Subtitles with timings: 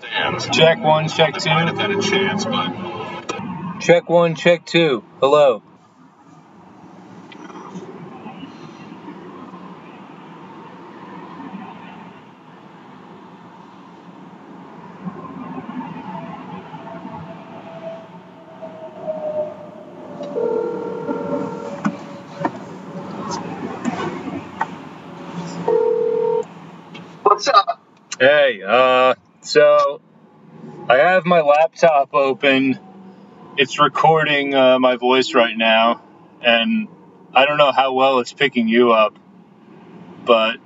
[0.00, 0.48] stands.
[0.50, 1.82] Check one, check I might have two.
[1.82, 2.74] had a chance, but
[3.80, 5.04] Check one, check two.
[5.20, 5.62] Hello.
[27.22, 27.82] What's up?
[28.18, 30.00] Hey, uh, so
[30.88, 32.78] I have my laptop open.
[33.56, 36.02] It's recording uh, my voice right now,
[36.40, 36.86] and
[37.34, 39.18] I don't know how well it's picking you up,
[40.24, 40.58] but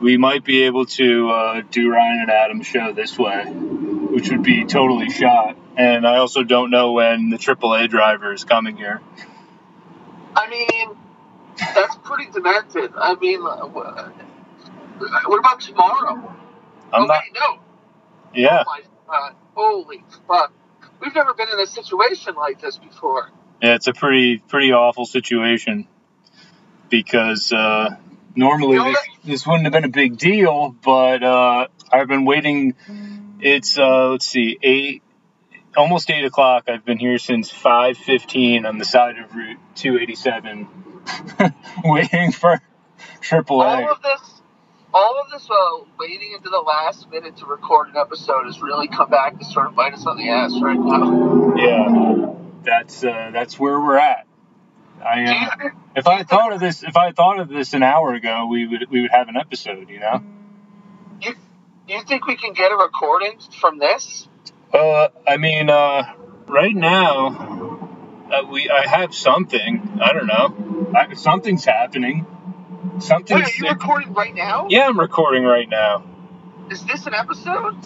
[0.00, 4.42] we might be able to uh, do Ryan and Adam's show this way, which would
[4.42, 5.58] be totally shot.
[5.76, 9.02] And I also don't know when the AAA driver is coming here.
[10.34, 10.96] I mean,
[11.58, 12.92] that's pretty demented.
[12.96, 16.34] I mean, uh, what about tomorrow?
[16.92, 17.22] I'm oh, not.
[17.24, 17.58] wait, no.
[18.34, 19.32] Yeah, Oh my.
[19.54, 20.52] Holy fuck.
[21.00, 23.30] We've never been in a situation like this before.
[23.62, 25.86] Yeah, it's a pretty pretty awful situation
[26.88, 27.96] because uh,
[28.34, 32.24] normally You know this, this wouldn't have been a big deal, but uh, I've been
[32.24, 32.74] waiting.
[33.40, 35.02] It's uh, let's see, eight,
[35.76, 36.64] almost eight o'clock.
[36.68, 40.68] I've been here since five fifteen on the side of Route two eighty seven,
[41.84, 42.60] waiting for
[43.22, 43.50] AAA.
[43.50, 44.39] All of this,
[44.92, 48.88] all of this uh, waiting into the last minute to record an episode has really
[48.88, 51.54] come back to sort of bite us on the ass right now.
[51.56, 54.26] Yeah, that's uh, that's where we're at.
[55.04, 58.46] I, uh, if I thought of this, if I thought of this an hour ago,
[58.46, 60.22] we would we would have an episode, you know.
[61.20, 61.34] you,
[61.88, 64.28] you think we can get a recording from this?
[64.72, 66.14] Uh, I mean, uh,
[66.46, 67.78] right now,
[68.32, 70.00] uh, we I have something.
[70.02, 70.92] I don't know.
[70.96, 72.26] I, something's happening.
[73.00, 74.66] Wait, are you recording right now?
[74.68, 76.04] yeah, I'm recording right now.
[76.70, 77.76] Is this an episode?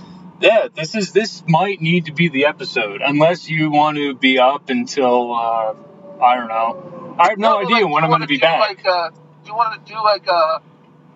[0.40, 4.40] Yeah, this is this might need to be the episode, unless you want to be
[4.40, 5.74] up until uh,
[6.20, 7.16] I don't know.
[7.18, 8.58] I have no, like, idea do when I'm going wanna be back.
[8.58, 10.60] Like, uh, do you want to do like a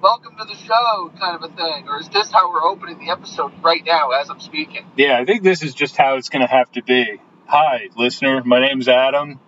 [0.00, 3.11] welcome to the show kind of a thing, or is this how we're opening the
[3.11, 4.87] episode right now as I'm speaking?
[4.97, 7.21] Yeah, I think this is just how it's going to have to be.
[7.47, 8.44] Hi, listener.
[8.44, 9.41] My name's Adam.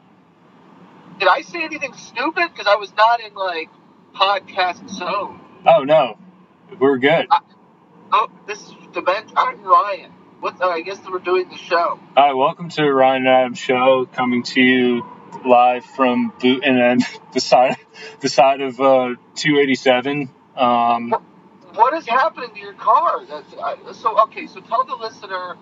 [1.21, 2.49] Did I say anything stupid?
[2.53, 3.69] Because I was not in like
[4.15, 5.41] podcast zone.
[5.67, 6.19] Oh no,
[6.79, 7.27] we're good.
[8.13, 9.33] Oh, this is the bent.
[9.37, 10.11] I'm Ryan.
[10.41, 10.61] What?
[10.61, 11.99] Uh, I guess we're doing the show.
[12.17, 15.07] Hi, welcome to Ryan and Adam show, coming to you
[15.47, 16.99] live from boot and then
[17.35, 17.77] the side,
[18.21, 20.31] the side of uh, 287.
[20.57, 21.11] Um,
[21.75, 23.25] What is happening to your car?
[23.27, 24.47] That's, uh, so okay.
[24.47, 25.57] So tell the listener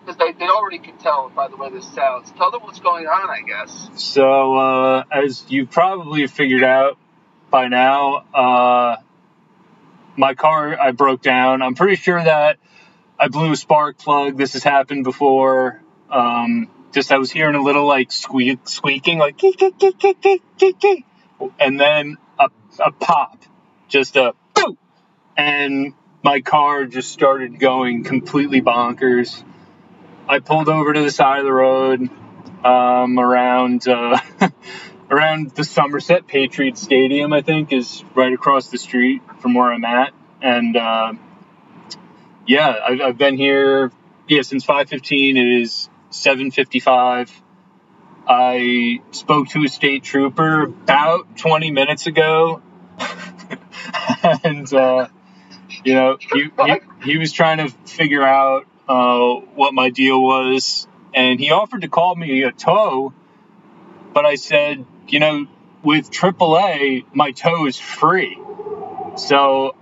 [0.00, 2.30] because they, they already can tell by the way this sounds.
[2.32, 3.28] Tell them what's going on.
[3.28, 3.90] I guess.
[3.96, 6.96] so, uh, as you probably figured out
[7.50, 8.96] by now, uh,
[10.16, 11.62] my car I broke down.
[11.62, 12.58] I'm pretty sure that
[13.18, 14.36] I blew a spark plug.
[14.36, 15.80] This has happened before.
[16.10, 19.40] Um, just I was hearing a little like squeak, squeaking, like
[21.60, 22.50] and then a,
[22.84, 23.44] a pop,
[23.88, 24.34] just a
[25.36, 29.42] and my car just started going completely bonkers.
[30.28, 32.10] I pulled over to the side of the road,
[32.64, 34.18] um, around uh,
[35.10, 37.32] around the Somerset Patriot Stadium.
[37.32, 41.12] I think is right across the street from where I'm at, and uh,
[42.46, 43.92] yeah, I've, I've been here
[44.28, 45.36] yeah since 5:15.
[45.36, 47.30] It is 7:55.
[48.30, 52.60] I spoke to a state trooper about 20 minutes ago,
[54.44, 55.08] and uh,
[55.84, 60.86] you know he, he he was trying to figure out uh, what my deal was,
[61.14, 63.12] and he offered to call me a tow,
[64.12, 65.46] but I said, you know,
[65.82, 68.38] with AAA, my toe is free,
[69.16, 69.74] so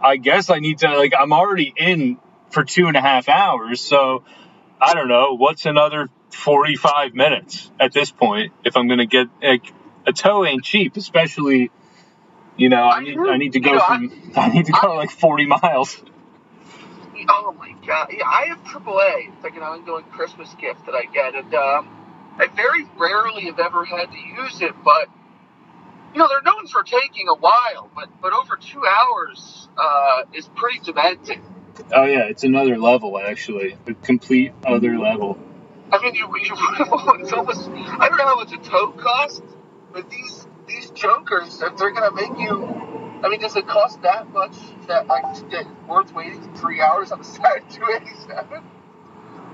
[0.00, 2.18] I guess I need to like I'm already in
[2.50, 4.24] for two and a half hours, so
[4.80, 9.72] I don't know what's another 45 minutes at this point if I'm gonna get like
[10.06, 11.70] a toe ain't cheap, especially
[12.56, 14.72] you know I need I need to go You know, I- from I need to
[14.72, 16.02] go like 40 miles.
[17.28, 18.08] Oh my god!
[18.16, 19.32] Yeah, I have AAA.
[19.34, 21.88] It's like an ongoing Christmas gift that I get, and um,
[22.38, 24.72] I very rarely have ever had to use it.
[24.84, 25.08] But
[26.14, 30.48] you know, they're known for taking a while, but but over two hours uh, is
[30.54, 31.40] pretty demented.
[31.92, 35.38] Oh yeah, it's another level actually, a complete other level.
[35.92, 36.54] I mean, you, you
[37.20, 39.42] it's almost I don't know how much a tow costs,
[39.92, 42.64] but these these jokers, if they're gonna make you,
[43.22, 44.54] I mean, does it cost that much
[44.86, 48.62] that like that it's worth waiting three hours on the side of 287?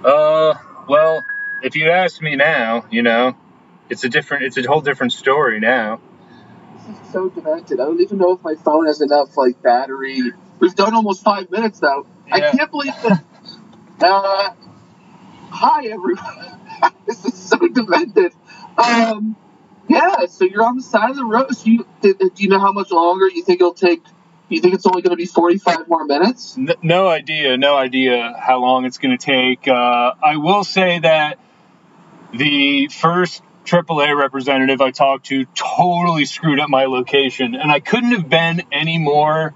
[0.05, 0.55] Uh,
[0.89, 1.25] well,
[1.65, 3.37] if you ask me now, you know,
[3.89, 6.01] it's a different, it's a whole different story now.
[6.87, 7.81] This is so connected.
[7.81, 10.33] I don't even know if my phone has enough like battery.
[10.61, 12.05] We've done almost five minutes now.
[12.31, 13.25] I can't believe that
[14.01, 14.51] Uh,
[15.51, 16.59] hi, everyone.
[17.07, 18.33] this is so demented.
[18.79, 19.37] Um,
[19.89, 21.55] yeah, so you're on the side of the road.
[21.57, 24.03] So you, do, do you know how much longer you think it'll take?
[24.49, 26.57] You think it's only going to be 45 more minutes?
[26.59, 29.67] N- no idea, no idea how long it's going to take.
[29.69, 31.39] Uh, I will say that
[32.37, 38.13] the first AAA representative I talked to totally screwed up my location, and I couldn't
[38.13, 39.55] have been any more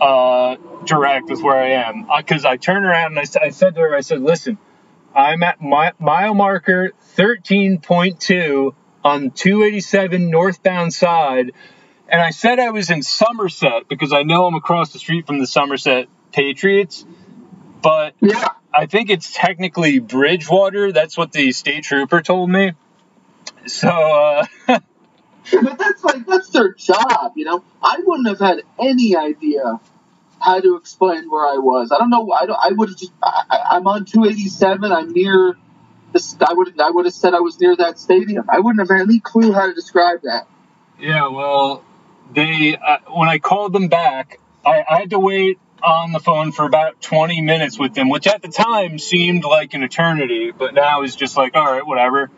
[0.00, 2.08] uh, direct with where I am.
[2.16, 4.58] Because I turned around and I, I said to her, I said, listen,
[5.14, 8.74] I'm at my, mile marker 13.2
[9.04, 11.52] on 287 northbound side.
[12.08, 15.38] And I said I was in Somerset because I know I'm across the street from
[15.38, 17.04] the Somerset Patriots.
[17.82, 18.48] But Yeah.
[18.72, 20.92] I think it's technically Bridgewater.
[20.92, 22.72] That's what the state trooper told me.
[23.66, 24.46] So, uh,
[25.52, 27.64] But that's like, that's their job, you know?
[27.82, 29.80] I wouldn't have had any idea
[30.40, 31.90] how to explain where I was.
[31.92, 32.30] I don't know.
[32.32, 34.92] I, don't, I would have just, I, I- I'm on 287.
[34.92, 35.56] I'm near
[36.12, 36.36] this.
[36.40, 38.44] I would, I would have said I was near that stadium.
[38.48, 40.46] I wouldn't have had any clue how to describe that.
[40.98, 41.84] yeah, well,
[42.32, 46.52] they, uh, when I called them back, I, I had to wait on the phone
[46.52, 50.74] for about 20 minutes with them, which at the time seemed like an eternity, but
[50.74, 52.30] now is just like, all right, whatever.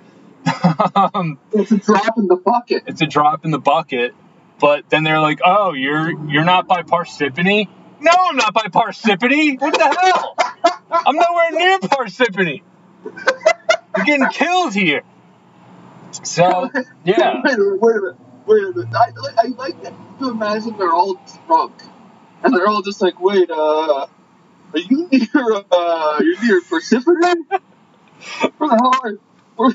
[0.95, 2.85] um, It's a drop in the bucket.
[2.87, 4.15] it's a drop in the bucket.
[4.61, 7.69] But then they're like, "Oh, you're you're not by Parsippany."
[8.01, 9.61] No, I'm not by Parsippany.
[9.61, 10.37] What the hell?
[10.93, 12.63] I'm nowhere near Parsippany.
[13.97, 15.03] You're getting killed here.
[16.23, 16.71] So
[17.05, 18.17] yeah, wait a minute, wait a minute,
[18.47, 18.95] wait a minute.
[18.95, 19.83] I, I like
[20.21, 21.73] to imagine they're all drunk,
[22.45, 24.07] and they're all just like, "Wait, uh,
[24.75, 25.65] are you near?
[25.71, 27.23] Uh, you're near Persephone?
[28.59, 29.13] Where the hell are?
[29.57, 29.73] We're,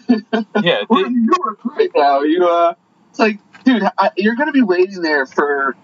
[0.64, 2.22] Yeah, we're they- in New York right now.
[2.22, 2.74] You, uh,
[3.12, 5.76] it's like, dude, I, you're gonna be waiting there for.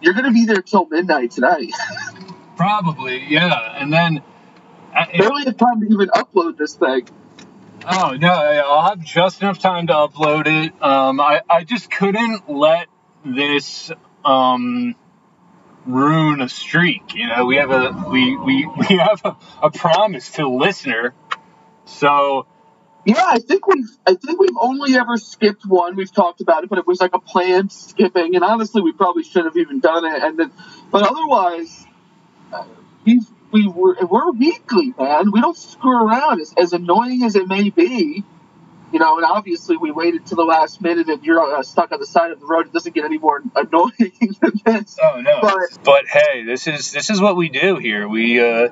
[0.00, 1.72] You're gonna be there till midnight tonight.
[2.56, 3.76] probably yeah.
[3.78, 4.22] And then,
[5.16, 7.08] Barely have time to even upload this thing.
[7.86, 10.72] oh no, I'll have just enough time to upload it.
[10.82, 12.88] Um, I I just couldn't let
[13.24, 13.90] this
[14.24, 14.94] um
[15.86, 17.14] ruin a streak.
[17.14, 21.14] You know, we have a we we we have a, a promise to the listener.
[21.84, 22.46] So
[23.04, 25.96] Yeah, I think we've I think we've only ever skipped one.
[25.96, 29.24] We've talked about it, but it was like a planned skipping, and honestly, we probably
[29.24, 30.22] should have even done it.
[30.22, 30.52] And then,
[30.92, 31.86] but otherwise,
[32.52, 32.64] uh,
[33.04, 33.20] we
[33.52, 35.32] we were we're weekly, man.
[35.32, 36.40] We don't screw around.
[36.40, 38.24] As, as annoying as it may be,
[38.92, 42.00] you know, and obviously we waited to the last minute, and you're uh, stuck on
[42.00, 42.66] the side of the road.
[42.66, 43.92] It doesn't get any more annoying
[44.40, 44.98] than this.
[45.02, 45.38] oh no.
[45.40, 48.08] But But hey, this is this is what we do here.
[48.08, 48.68] We uh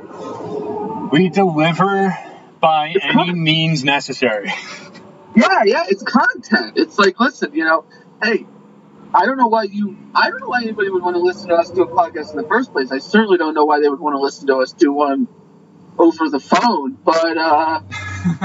[1.11, 2.17] we deliver
[2.61, 4.53] by any means necessary.
[5.33, 6.73] Yeah, yeah, it's content.
[6.77, 7.85] It's like, listen, you know,
[8.21, 8.47] hey,
[9.15, 11.55] I don't know why you, I don't know why anybody would want to listen to
[11.55, 12.91] us do a podcast in the first place.
[12.91, 15.29] I certainly don't know why they would want to listen to us do one
[15.99, 16.93] over the phone.
[16.93, 17.81] But, uh,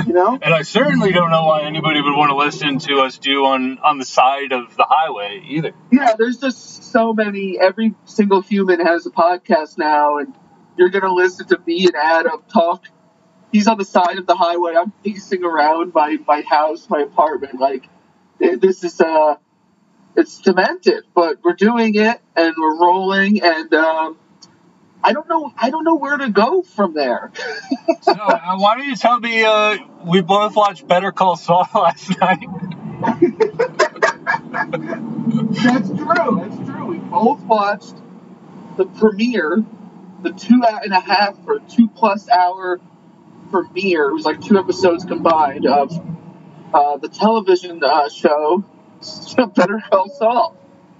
[0.06, 3.18] you know, And I certainly don't know why anybody would want to listen to us
[3.18, 5.74] do on on the side of the highway either.
[5.92, 7.60] yeah, there's just so many.
[7.60, 10.34] Every single human has a podcast now, and
[10.78, 12.86] you're gonna listen to me and Adam talk.
[13.52, 14.74] He's on the side of the highway.
[14.76, 17.60] I'm pacing around my my house, my apartment.
[17.60, 17.88] Like
[18.40, 19.36] this is uh,
[20.16, 23.42] it's demented, but we're doing it and we're rolling.
[23.44, 24.18] And um,
[25.06, 27.32] I don't know, I don't know where to go from there.
[28.02, 29.44] So uh, why don't you tell me?
[29.44, 32.48] Uh, we both watched Better Call Saul last night.
[35.64, 36.38] That's true.
[36.38, 36.86] That's true.
[36.86, 37.96] We both watched
[38.78, 39.64] the premiere,
[40.22, 42.80] the two and a half or two plus hour
[43.50, 44.10] premiere.
[44.10, 45.92] It was like two episodes combined of
[46.74, 48.64] uh, the television uh, show
[49.56, 50.56] Better Call Saul.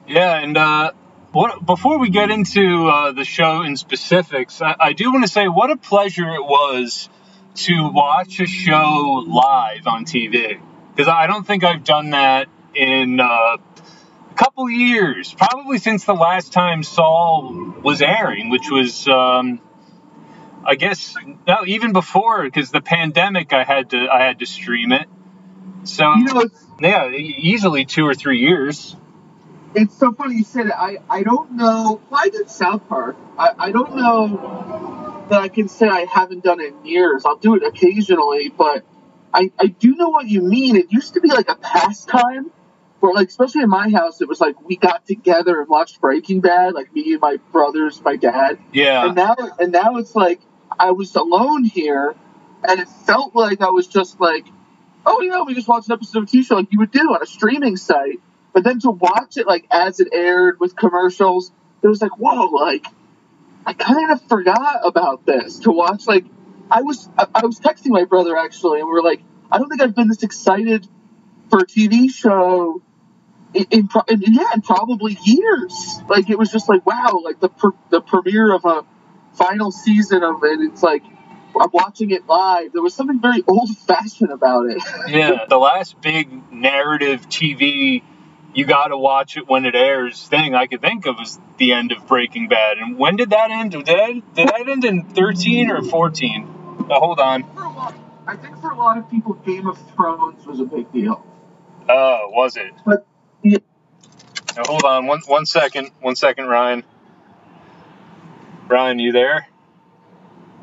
[0.08, 0.92] Yeah, and uh,
[1.36, 5.32] what before we get into uh, the show in specifics, I, I do want to
[5.32, 7.10] say what a pleasure it was
[7.56, 10.60] to watch a show live on TV
[10.96, 13.60] because I don't think I've done that in uh, a
[14.36, 19.08] couple years, probably since the last time Saul was airing, which was.
[19.08, 19.62] Um,
[20.68, 21.14] I guess
[21.46, 25.08] no, even before because the pandemic, I had to I had to stream it.
[25.84, 26.46] So You know,
[26.80, 28.96] yeah, easily two or three years.
[29.76, 30.74] It's so funny you said it.
[30.76, 32.02] I, I don't know.
[32.10, 33.18] Well, I did South Park.
[33.38, 37.24] I, I don't know that I can say I haven't done it in years.
[37.26, 38.86] I'll do it occasionally, but
[39.34, 40.76] I, I do know what you mean.
[40.76, 42.52] It used to be like a pastime
[43.00, 46.42] where, like, especially in my house, it was like we got together and watched Breaking
[46.42, 48.60] Bad, like me and my brothers, my dad.
[48.72, 49.08] Yeah.
[49.08, 50.40] And now, and now it's like
[50.80, 52.16] I was alone here,
[52.68, 54.46] and it felt like I was just like,
[55.06, 57.14] oh yeah, we just watched an episode of a TV show like you would do
[57.14, 58.22] on a streaming site.
[58.56, 61.52] But then to watch it like as it aired with commercials,
[61.84, 62.88] it was like, whoa, like
[63.66, 65.60] I kind of forgot about this.
[65.60, 66.24] To watch like
[66.72, 69.22] I was I, I was texting my brother actually, and we are like,
[69.52, 70.88] I don't think I've been this excited
[71.50, 72.82] for a TV show
[73.54, 76.00] in, in, in yeah, in probably years.
[76.08, 78.86] Like it was just like wow, like the per, the premiere of a
[79.34, 80.62] final season of it.
[80.62, 81.04] It's like
[81.60, 82.72] I'm watching it live.
[82.72, 84.82] There was something very old fashioned about it.
[85.10, 88.02] yeah, the last big narrative TV
[88.56, 91.74] you got to watch it when it airs thing I could think of is the
[91.74, 92.78] end of Breaking Bad.
[92.78, 93.72] And when did that end?
[93.72, 96.88] Did that, did that end in 13 or 14?
[96.88, 97.44] Now, hold on.
[98.26, 101.24] I think for a lot of people, Game of Thrones was a big deal.
[101.88, 102.72] Oh, was it?
[102.86, 103.06] But
[103.44, 103.60] yeah.
[104.56, 105.92] Now, hold on one one second.
[106.00, 106.84] One second, Ryan.
[108.68, 109.48] Ryan, you there?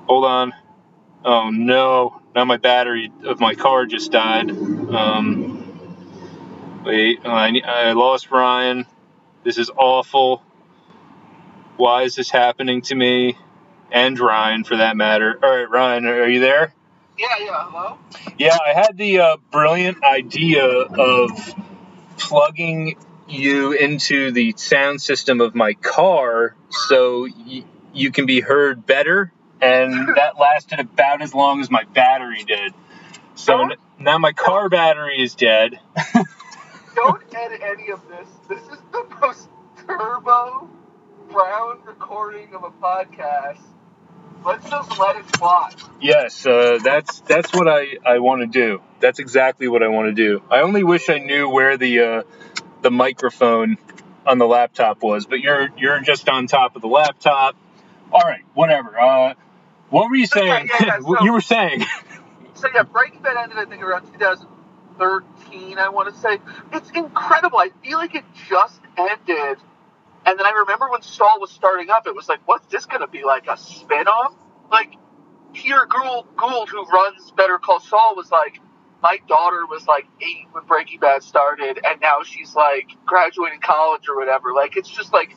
[0.08, 0.52] Hold on.
[1.24, 2.20] Oh no!
[2.34, 4.50] Now my battery of my car just died.
[4.50, 5.41] Um,
[6.84, 8.86] wait, I, I lost Ryan.
[9.44, 10.42] This is awful.
[11.76, 13.36] Why is this happening to me?
[13.90, 15.38] And Ryan, for that matter.
[15.42, 16.74] All right, Ryan, are you there?
[17.18, 17.46] Yeah, yeah.
[17.70, 17.98] Hello.
[18.38, 21.54] Yeah, I had the uh, brilliant idea of
[22.18, 22.96] plugging
[23.28, 29.32] you into the sound system of my car so y- you can be heard better,
[29.60, 32.72] and that lasted about as long as my battery did.
[33.34, 35.78] So n- now my car battery is dead.
[36.94, 38.28] Don't edit any of this.
[38.48, 39.48] This is the most
[39.86, 40.68] turbo
[41.30, 43.58] brown recording of a podcast.
[44.44, 45.72] Let's just let it fly.
[46.00, 48.82] Yes, uh, that's that's what I, I want to do.
[49.00, 50.42] That's exactly what I want to do.
[50.50, 52.22] I only wish I knew where the uh,
[52.82, 53.78] the microphone
[54.26, 57.56] on the laptop was, but you're you're just on top of the laptop.
[58.12, 58.98] All right, whatever.
[58.98, 59.34] Uh,
[59.90, 60.68] what were you saying?
[60.68, 61.84] yeah, yeah, What so- you were saying.
[62.54, 64.06] So yeah, Breaking Bad ended I think around
[64.98, 65.78] 2013.
[65.78, 66.38] I want to say
[66.72, 67.58] it's incredible.
[67.58, 69.58] I feel like it just ended,
[70.26, 73.02] and then I remember when Saul was starting up, it was like, what's this going
[73.02, 74.34] to be like a spin-off?
[74.70, 74.94] Like
[75.54, 78.60] Peter Gould, Gould, who runs Better Call Saul, was like,
[79.02, 84.08] my daughter was like eight when Breaking Bad started, and now she's like graduating college
[84.08, 84.54] or whatever.
[84.54, 85.34] Like it's just like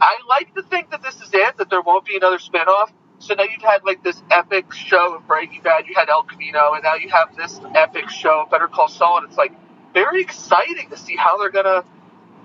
[0.00, 2.90] I like to think that this is it, that there won't be another spinoff.
[3.20, 6.72] So now you've had like this epic show of Breaking Bad, you had El Camino,
[6.74, 9.52] and now you have this epic show of Better Call Saul, and it's like
[9.92, 11.82] very exciting to see how they're gonna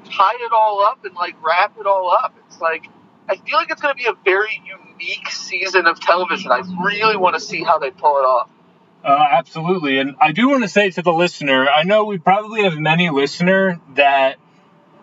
[0.05, 2.35] tie it all up and like wrap it all up.
[2.47, 2.87] It's like
[3.29, 6.51] I feel like it's gonna be a very unique season of television.
[6.51, 8.49] I really want to see how they pull it off.
[9.03, 9.99] Uh, absolutely.
[9.99, 13.09] And I do want to say to the listener, I know we probably have many
[13.09, 14.37] listener that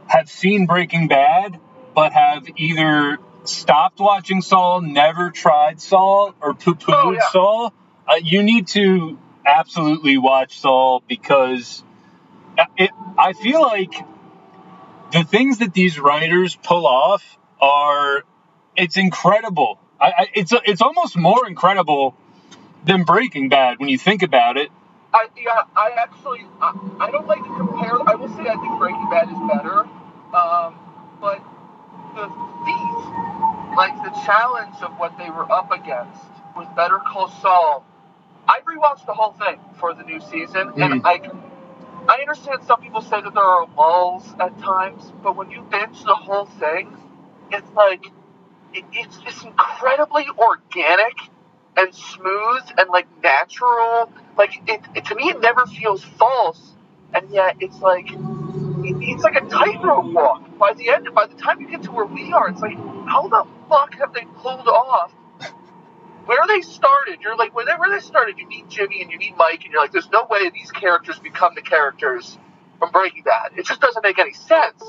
[0.06, 1.60] have seen Breaking Bad,
[1.94, 7.28] but have either stopped watching Saul, never tried Saul, or poo-pooed Oh, yeah.
[7.30, 7.72] Saul.
[8.06, 11.82] Uh, you need to absolutely watch Saul because
[12.76, 13.92] it, I feel like
[15.12, 18.24] the things that these writers pull off are
[18.76, 19.78] it's incredible.
[20.00, 22.16] I, I, it's it's almost more incredible
[22.84, 24.70] than Breaking Bad when you think about it.
[25.12, 28.00] I yeah, I actually I, I don't like to compare.
[28.08, 29.80] I will say I think Breaking Bad is better,
[30.34, 30.74] um,
[31.20, 31.42] but
[32.14, 32.28] the
[32.66, 36.22] feat, like the challenge of what they were up against,
[36.56, 37.86] with Better Call Saul.
[38.48, 41.06] I rewatched the whole thing for the new season, and Mhm.
[41.06, 41.20] I
[42.08, 46.02] I understand some people say that there are lulls at times, but when you binge
[46.04, 46.96] the whole thing,
[47.52, 48.06] it's like
[48.74, 51.18] it, it's it's incredibly organic
[51.76, 54.12] and smooth and like natural.
[54.38, 56.74] Like it, it to me, it never feels false,
[57.14, 58.08] and yet it's like
[58.84, 60.58] it's like a tightrope walk.
[60.58, 63.28] By the end, by the time you get to where we are, it's like how
[63.28, 65.12] the fuck have they pulled off?
[66.26, 69.64] Where they started, you're like, whenever they started, you meet Jimmy and you meet Mike,
[69.64, 72.38] and you're like, there's no way these characters become the characters
[72.78, 73.52] from Breaking Bad.
[73.56, 74.84] It just doesn't make any sense.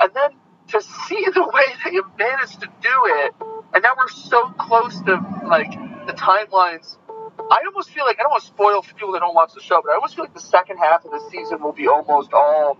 [0.00, 0.30] And then
[0.68, 3.34] to see the way they have managed to do it,
[3.72, 5.14] and now we're so close to
[5.46, 5.70] like
[6.06, 6.96] the timelines.
[7.38, 9.60] I almost feel like I don't want to spoil for people that don't watch the
[9.60, 12.32] show, but I almost feel like the second half of the season will be almost
[12.32, 12.76] all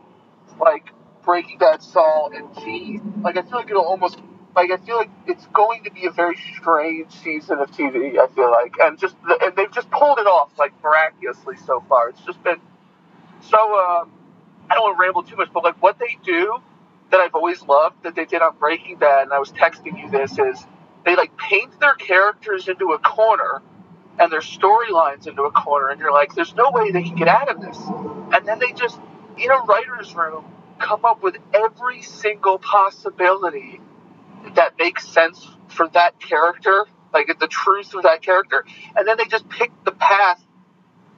[0.60, 0.88] like
[1.24, 3.00] Breaking Bad, Saul, and G.
[3.22, 4.18] Like I feel like it'll almost
[4.56, 8.18] like I feel like it's going to be a very strange season of TV.
[8.18, 12.10] I feel like, and just and they've just pulled it off like miraculously so far.
[12.10, 12.60] It's just been
[13.40, 13.56] so.
[13.58, 14.04] Uh,
[14.70, 16.58] I don't want to ramble too much, but like what they do
[17.10, 20.10] that I've always loved that they did on Breaking Bad, and I was texting you
[20.10, 20.66] this is
[21.04, 23.62] they like paint their characters into a corner
[24.18, 27.28] and their storylines into a corner, and you're like, there's no way they can get
[27.28, 27.78] out of this.
[28.32, 28.98] And then they just
[29.42, 30.44] in a writer's room
[30.78, 33.80] come up with every single possibility
[34.54, 38.64] that makes sense for that character, like the truth of that character,
[38.96, 40.42] and then they just pick the path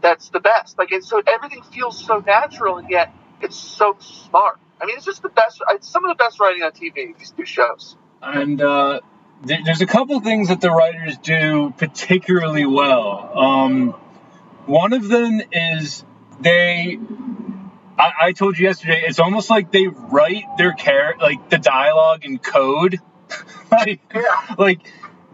[0.01, 0.79] that's the best.
[0.79, 4.59] Like, and so everything feels so natural, and yet it's so smart.
[4.81, 5.63] I mean, it's just the best.
[5.71, 7.17] It's some of the best writing on TV.
[7.19, 7.97] These two shows.
[8.23, 9.01] And uh,
[9.43, 13.39] there's a couple things that the writers do particularly well.
[13.39, 13.91] Um,
[14.67, 16.05] one of them is
[16.41, 16.99] they.
[17.99, 19.05] I, I told you yesterday.
[19.07, 23.01] It's almost like they write their char- like the dialogue in code.
[23.71, 24.55] like, Yeah.
[24.59, 24.81] like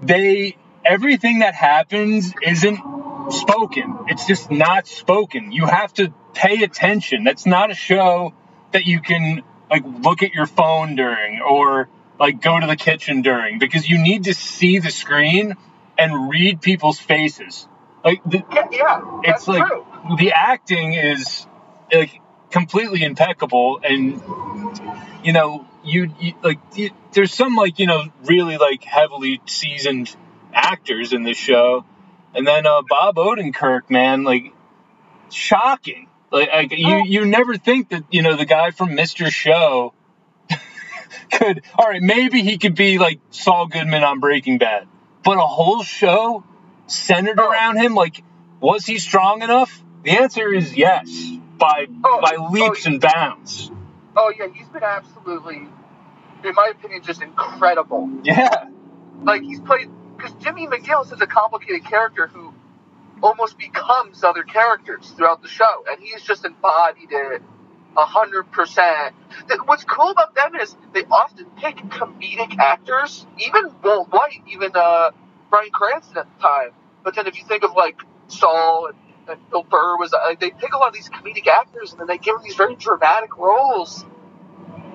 [0.02, 2.78] they everything that happens isn't
[3.30, 3.98] spoken.
[4.08, 5.52] It's just not spoken.
[5.52, 7.24] You have to pay attention.
[7.24, 8.34] That's not a show
[8.72, 11.88] that you can like look at your phone during or
[12.18, 15.54] like go to the kitchen during because you need to see the screen
[15.98, 17.66] and read people's faces.
[18.04, 19.20] Like the, Yeah, yeah.
[19.24, 19.86] It's like true.
[20.18, 21.46] the acting is
[21.92, 22.19] like
[22.50, 24.20] completely impeccable and
[25.24, 30.14] you know you, you like you, there's some like you know really like heavily seasoned
[30.52, 31.84] actors in this show.
[32.34, 34.52] And then uh bob odenkirk man like
[35.30, 36.08] shocking.
[36.30, 39.94] Like, like you you never think that you know the guy from mr show
[41.32, 44.86] could all right maybe he could be like saul goodman on breaking bad
[45.24, 46.44] but a whole show
[46.86, 47.50] centered Oh.
[47.50, 48.22] around him like
[48.60, 49.82] was he strong enough?
[50.04, 51.08] The answer is yes
[51.60, 53.72] by Oh, by oh, leaps and bounds
[54.16, 55.56] Oh yeah, he's been absolutely,
[56.44, 58.10] in my opinion, just incredible.
[58.24, 58.66] yeah
[59.24, 62.54] Like he's played because Jimmy McGill is such a complicated character who
[63.22, 67.42] almost becomes other characters throughout the show, and he's just embodied it
[67.96, 69.14] a hundred percent.
[69.66, 75.12] What's cool about them is they often pick comedic actors, even Walt White, even uh,
[75.50, 76.70] Bryan Cranston at the time.
[77.04, 79.09] But then if you think of like Saul and
[79.50, 82.18] Bill Burr was, uh, they pick a lot of these comedic actors and then they
[82.18, 84.04] give them these very dramatic roles.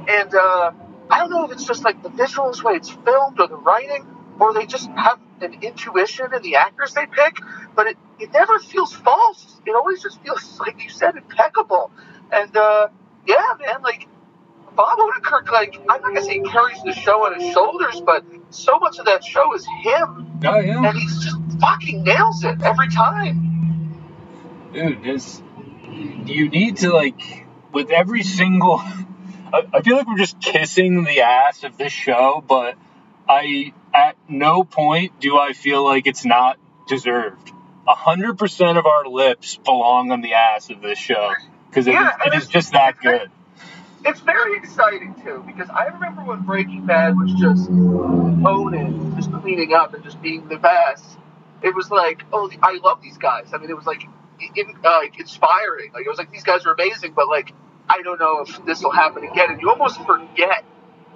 [0.07, 0.71] And uh,
[1.09, 4.05] I don't know if it's just like the visuals, way it's filmed, or the writing,
[4.39, 7.37] or they just have an intuition in the actors they pick.
[7.75, 9.59] But it, it never feels false.
[9.65, 11.91] It always just feels like you said impeccable.
[12.31, 12.89] And uh,
[13.27, 14.07] yeah, man, like
[14.75, 18.25] Bob Odenkirk, like I'm not gonna say he carries the show on his shoulders, but
[18.49, 22.61] so much of that show is him, oh yeah and he's just fucking nails it
[22.61, 23.54] every time.
[24.75, 25.41] Dude this
[26.25, 31.21] you need to like with every single I, I feel like we're just kissing the
[31.21, 32.75] ass of this show but
[33.27, 37.51] i at no point do i feel like it's not deserved
[37.87, 41.33] a hundred percent of our lips belong on the ass of this show
[41.69, 43.29] because it, Yeah, is, it is just that good
[44.03, 49.73] It's very exciting too because I remember when Breaking Bad was just owning, just cleaning
[49.73, 51.17] up, and just being the best.
[51.63, 53.49] It was like, oh, I love these guys.
[53.53, 54.03] I mean, it was like,
[54.55, 55.91] in, uh, like inspiring.
[55.93, 57.53] Like it was like these guys are amazing, but like
[57.89, 59.51] I don't know if this will happen again.
[59.51, 60.63] And you almost forget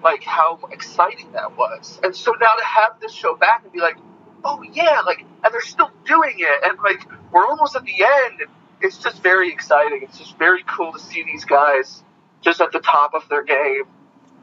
[0.03, 1.99] like how exciting that was.
[2.03, 3.97] And so now to have this show back and be like,
[4.43, 8.41] oh yeah, like, and they're still doing it, and like we're almost at the end.
[8.41, 8.49] And
[8.81, 10.01] it's just very exciting.
[10.03, 12.03] It's just very cool to see these guys
[12.41, 13.83] just at the top of their game.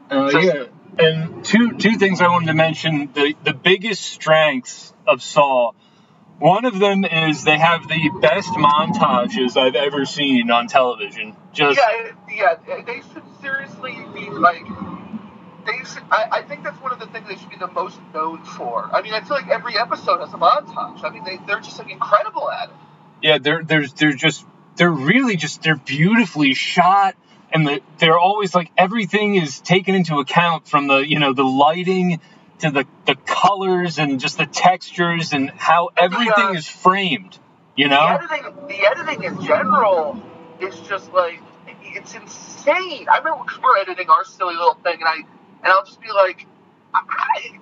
[0.09, 0.65] Uh, Just- yeah,
[0.99, 3.09] and two two things I wanted to mention.
[3.13, 5.75] The the biggest strengths of Saul.
[6.39, 11.35] One of them is they have the best montages I've ever seen on television.
[11.51, 11.79] Just
[12.29, 14.65] Yeah, yeah, they should seriously be like.
[15.65, 17.99] They should, I, I think that's one of the things they should be the most
[18.13, 18.89] known for.
[18.93, 21.03] I mean, I feel like every episode has a montage.
[21.03, 22.75] I mean, they, they're just like incredible at it.
[23.21, 24.45] yeah, they're they're they're just
[24.77, 27.15] they're really just they're beautifully shot,
[27.51, 31.43] and the, they're always like everything is taken into account from the you know the
[31.43, 32.21] lighting
[32.59, 37.37] to the the colors and just the textures and how everything is framed.
[37.75, 38.17] You know.
[38.17, 40.21] The editing, the editing in general
[40.59, 41.41] is just like
[41.81, 43.07] it's insane.
[43.09, 45.15] I remember because we're editing our silly little thing, and I
[45.63, 46.45] and I'll just be like,
[46.93, 46.99] I,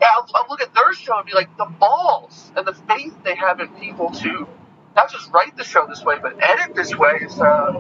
[0.02, 3.36] I'll, I'll look at their show and be like, the balls and the faith they
[3.36, 4.48] have in people to
[4.96, 7.74] not just write the show this way, but edit this way is uh,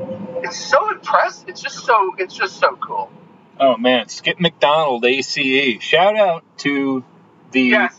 [0.43, 1.49] it's so impressive.
[1.49, 3.11] It's just so it's just so cool.
[3.59, 5.81] Oh man, Skip McDonald, ACE.
[5.81, 7.03] Shout out to
[7.51, 7.97] the Yes,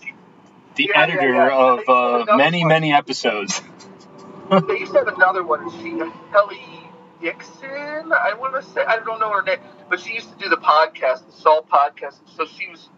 [0.74, 1.50] the Yeah, yeah, editor yeah.
[1.56, 3.62] of uh, many was- many episodes.
[4.50, 5.66] they used to have another one.
[5.66, 5.98] Is she
[6.30, 6.60] Kelly
[7.20, 10.48] Dixon, I want to say I don't know her name, but she used to do
[10.50, 12.88] the podcast, the Saul podcast, so she was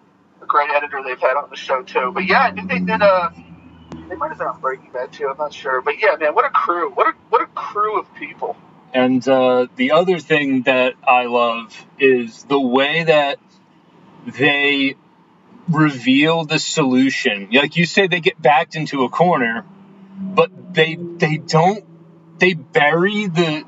[0.43, 2.11] a great editor they've had on the show too.
[2.13, 3.33] But yeah, I think they did a.
[4.09, 5.29] They might have been on Breaking Bad too.
[5.29, 6.91] I'm not sure, but yeah, man, what a crew!
[6.91, 8.57] What a what a crew of people.
[8.93, 13.39] And uh, the other thing that I love is the way that
[14.27, 14.97] they
[15.69, 17.49] reveal the solution.
[17.53, 19.65] Like you say, they get backed into a corner,
[20.19, 21.85] but they they don't
[22.39, 23.65] they bury the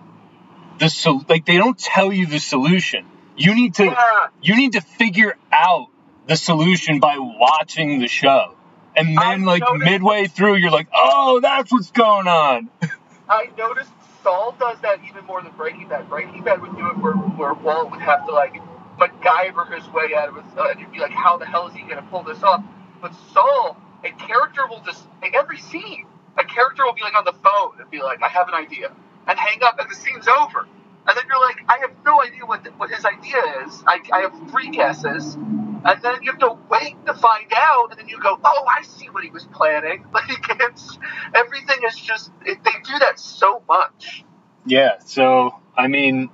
[0.79, 3.05] the sol- like they don't tell you the solution.
[3.37, 5.89] You need to Yeah, you need to figure out
[6.27, 8.55] the solution by watching the show.
[8.97, 12.71] And I then like noticed- midway through you're like, "Oh, that's what's going on."
[13.29, 16.09] I noticed Saul does that even more than Breaking Bad.
[16.09, 18.55] Breaking Bad would do it where where Walt would have to like
[18.99, 21.75] MacGyver his way out of it, uh, and you'd be like, how the hell is
[21.75, 22.63] he going to pull this off?
[23.01, 26.07] But Saul, a character will just like every scene,
[26.39, 28.93] a character will be like on the phone and be like, "I have an idea,"
[29.27, 30.67] and hang up, and the scene's over.
[31.07, 33.83] And then you're like, I have no idea what the, what his idea is.
[33.87, 35.37] I, I have three guesses,
[35.85, 38.83] and then you have to wait to find out, and then you go, oh, I
[38.83, 40.07] see what he was planning.
[40.15, 40.25] Like
[40.61, 40.99] it's
[41.35, 44.25] everything is just it, they do that so much.
[44.67, 44.99] Yeah.
[45.07, 46.31] So I mean,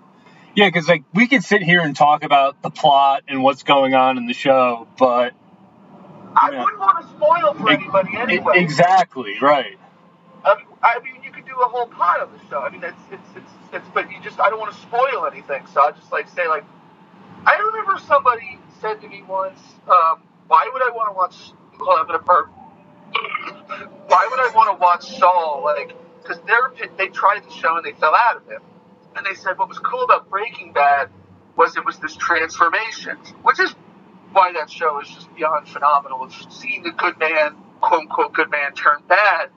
[0.57, 3.95] yeah, because like we could sit here and talk about the plot and what's going
[3.95, 5.35] on in the show, but
[6.37, 6.65] I Yeah.
[6.65, 8.61] wouldn't want to spoil for E- anybody anyway.
[8.61, 9.79] exactly right.
[10.45, 12.61] Um, I mean, you could do a whole pod of the show.
[12.61, 15.67] I mean, it's it's it's, it's but you just I don't want to spoil anything,
[15.73, 16.65] so I just like say like
[17.47, 22.11] I remember somebody said to me once, um, "Why would I want to watch?" Hold
[22.11, 22.51] on, I'm.
[24.09, 25.63] Why would I want to watch Saul?
[25.65, 26.39] Like, because
[26.99, 28.61] they tried the show and they fell out of it,
[29.17, 31.11] and they said what was cool about Breaking Bad
[31.57, 33.75] was it was this transformation, which is
[34.33, 36.25] why that show is just beyond phenomenal.
[36.27, 39.49] It's seeing the good man, quote unquote, good man turn bad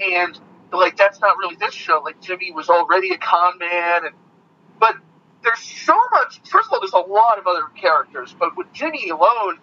[0.00, 0.38] and
[0.72, 2.02] like that's not really this show.
[2.04, 4.14] Like Jimmy was already a con man, and
[4.80, 4.96] but
[5.48, 6.40] there's so much.
[6.50, 9.58] First of all, there's a lot of other characters, but with Jimmy alone,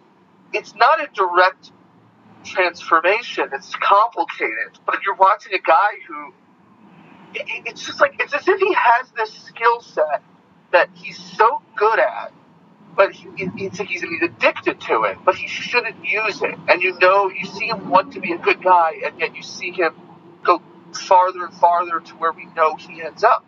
[0.53, 1.71] it's not a direct
[2.45, 3.49] transformation.
[3.53, 6.33] It's complicated, but you're watching a guy who
[7.35, 10.23] it, it- it's just like it's as if he has this skill set
[10.71, 12.33] that he's so good at.
[12.95, 16.55] But he, it's like he's, he's addicted to it, but he shouldn't use it.
[16.69, 19.43] And you know, you see him want to be a good guy, and yet you
[19.43, 19.95] see him
[20.43, 20.61] go
[20.93, 23.45] farther and farther to where we know he ends up,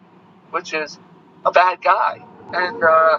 [0.51, 0.99] which is
[1.45, 2.25] a bad guy.
[2.53, 3.17] And uh,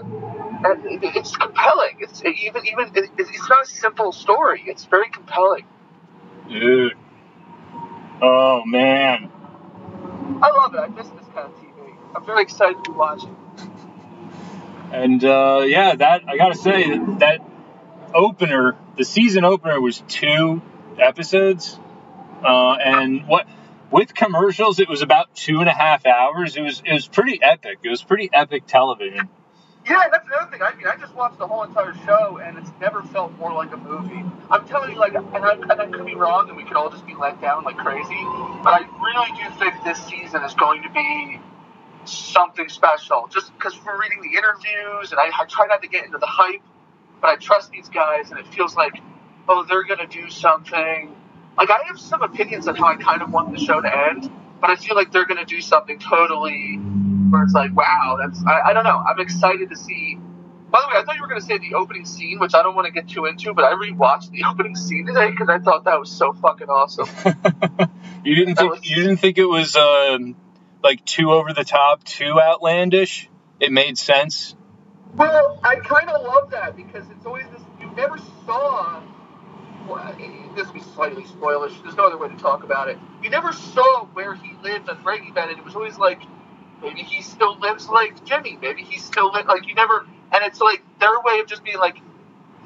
[0.64, 1.98] and it's compelling.
[2.00, 4.64] It's even even it's not a simple story.
[4.66, 5.64] It's very compelling.
[6.48, 6.94] Dude.
[8.22, 9.30] Oh man.
[10.42, 10.78] I love it.
[10.78, 11.96] I miss this kind of TV.
[12.14, 13.30] I'm very excited to watch it.
[14.92, 17.40] And uh, yeah, that I gotta say that, that
[18.14, 20.62] opener, the season opener was two
[20.98, 21.78] episodes,
[22.42, 23.46] uh, and what
[23.90, 26.56] with commercials, it was about two and a half hours.
[26.56, 27.78] It was it was pretty epic.
[27.82, 29.28] It was pretty epic television.
[29.88, 30.60] Yeah, that's another thing.
[30.62, 33.72] I mean, I just watched the whole entire show, and it's never felt more like
[33.72, 34.22] a movie.
[34.50, 36.90] I'm telling you, like, and I, and I could be wrong, and we could all
[36.90, 38.20] just be let down like crazy,
[38.62, 41.40] but I really do think this season is going to be
[42.04, 43.28] something special.
[43.32, 46.26] Just because we're reading the interviews, and I, I try not to get into the
[46.26, 46.62] hype,
[47.22, 48.92] but I trust these guys, and it feels like,
[49.48, 51.14] oh, they're going to do something.
[51.58, 54.30] Like, I have some opinions on how I kind of want the show to end,
[54.60, 58.42] but I feel like they're going to do something totally where it's like, wow, that's
[58.46, 58.96] I, I don't know.
[59.06, 60.18] I'm excited to see.
[60.70, 62.62] By the way, I thought you were going to say the opening scene, which I
[62.62, 65.58] don't want to get too into, but I rewatched the opening scene today because I
[65.58, 67.08] thought that was so fucking awesome.
[68.24, 70.36] you didn't That think was- you didn't think it was um,
[70.82, 73.28] like too over the top, too outlandish.
[73.60, 74.54] It made sense.
[75.14, 77.62] Well, I kind of love that because it's always this.
[77.80, 79.02] You never saw.
[80.54, 81.82] This would be slightly spoilish.
[81.82, 82.98] There's no other way to talk about it.
[83.22, 86.20] You never saw where he lived on Breaking Bad, and it was always like,
[86.82, 88.58] maybe he still lives like Jimmy.
[88.60, 90.06] Maybe he still li- like you never.
[90.32, 91.96] And it's like their way of just being like,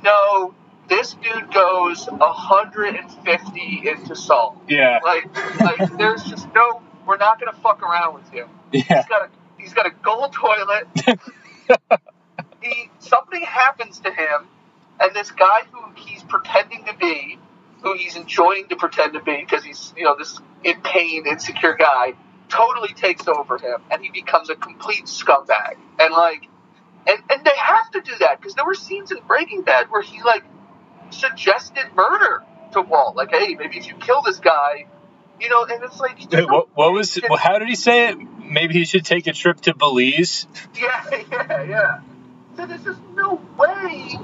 [0.03, 0.55] no,
[0.89, 4.61] this dude goes 150 into Saul.
[4.69, 5.27] Yeah, Like,
[5.61, 6.83] like there's just no.
[7.07, 8.49] We're not gonna fuck around with him.
[8.73, 10.87] yeah, He's got a he's got a gold toilet.
[12.63, 14.49] he something happens to him,
[15.01, 17.39] and this guy who he's pretending to be,
[17.83, 21.75] who he's enjoying to pretend to be because he's you know this in pain, insecure
[21.75, 22.15] guy,
[22.49, 25.77] totally takes over him, and he becomes a complete scumbag.
[25.99, 26.49] And like,
[27.07, 30.03] and and they have to do that because there were scenes in Breaking Bad where
[30.03, 30.45] he like
[31.11, 34.87] suggested murder to Walt, like, hey, maybe if you kill this guy.
[35.41, 37.19] You know, and it's like, Wait, what, what was?
[37.29, 38.19] Well, how did he say it?
[38.39, 40.47] Maybe he should take a trip to Belize.
[40.81, 42.01] Yeah, yeah, yeah.
[42.57, 44.15] So there's just no way.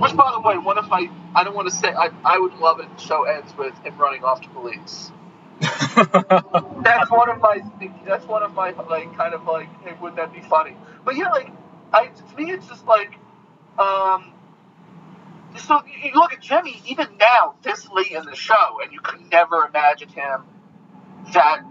[0.00, 2.54] Which, by the way, one of my I don't want to say I, I would
[2.54, 5.12] love it the show ends with him running off to Belize.
[5.60, 7.60] That's one of my
[8.06, 10.74] that's one of my like kind of like hey, would that be funny?
[11.04, 11.52] But yeah, like
[11.92, 13.18] I to me it's just like
[13.78, 14.32] um.
[15.58, 19.20] So you look at Jimmy even now this late in the show, and you could
[19.30, 20.44] never imagine him
[21.34, 21.62] that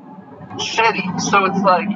[0.57, 1.19] shitty.
[1.21, 1.89] So it's like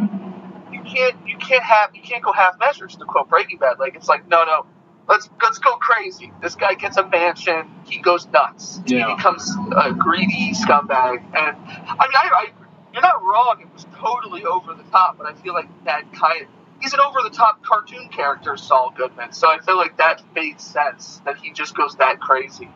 [0.83, 3.79] can't you can't have you can't go half measures to quote Breaking Bad.
[3.79, 4.65] Like it's like no no
[5.07, 6.31] let's let's go crazy.
[6.41, 8.81] This guy gets a mansion, he goes nuts.
[8.85, 9.07] Yeah.
[9.07, 11.23] He becomes a greedy scumbag.
[11.35, 12.45] And I mean I, I
[12.93, 13.57] you're not wrong.
[13.61, 16.47] It was totally over the top, but I feel like that kind of
[16.81, 19.33] he's an over the top cartoon character, Saul Goodman.
[19.33, 22.69] So I feel like that made sense that he just goes that crazy.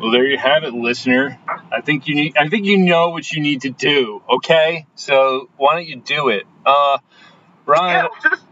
[0.00, 1.38] Well, there you have it, listener.
[1.72, 2.36] I think you need.
[2.36, 4.22] I think you know what you need to do.
[4.28, 6.44] Okay, so why don't you do it?
[6.66, 6.98] Uh,
[7.66, 8.06] Ryan.
[8.06, 8.44] Yeah, just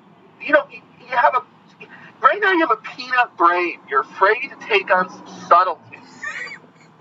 [0.42, 1.44] you know, you, you have a
[2.20, 3.78] right now you have a peanut brain.
[3.88, 6.00] You're afraid to take on some subtleties.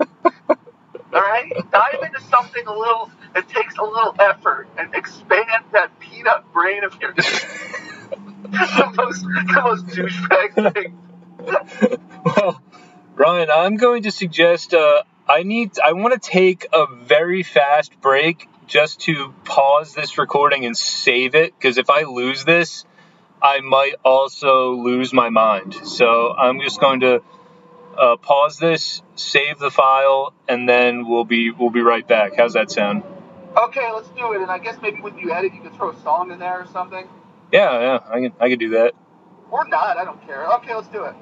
[0.00, 5.98] All right, dive into something a little that takes a little effort and expand that
[6.00, 7.14] peanut brain of yours.
[8.44, 10.98] the most, the most douchebag thing.
[12.24, 12.62] well,
[13.14, 18.00] Ryan, I'm going to suggest uh, I need I want to take a very fast
[18.00, 22.84] break just to pause this recording and save it because if I lose this,
[23.42, 25.74] I might also lose my mind.
[25.84, 27.22] So I'm just going to
[27.98, 32.36] uh, pause this, save the file, and then we'll be we'll be right back.
[32.36, 33.02] How's that sound?
[33.56, 34.40] Okay, let's do it.
[34.42, 36.66] And I guess maybe when you edit, you can throw a song in there or
[36.72, 37.06] something.
[37.52, 38.94] Yeah, yeah, I can I can do that.
[39.50, 40.46] Or not, I don't care.
[40.54, 41.14] Okay, let's do it.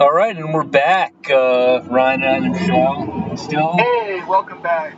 [0.00, 3.36] All right, and we're back, uh, Ryan and Michelle.
[3.36, 4.96] Still, Hey, welcome back.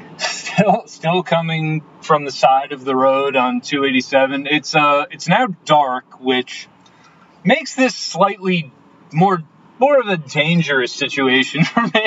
[0.60, 4.46] Still, still coming from the side of the road on 287.
[4.46, 6.68] It's uh, it's now dark, which
[7.44, 8.72] makes this slightly
[9.12, 9.42] more
[9.78, 12.06] more of a dangerous situation for me.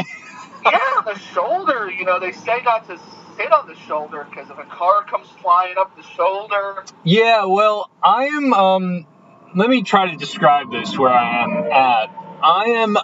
[0.64, 3.00] Yeah, the shoulder, you know, they say not to
[3.38, 6.86] sit on the shoulder because if a car comes flying up the shoulder.
[7.04, 8.54] Yeah, well, I am.
[8.54, 9.08] Um,
[9.56, 12.10] let me try to describe this where I am at.
[12.44, 12.98] I am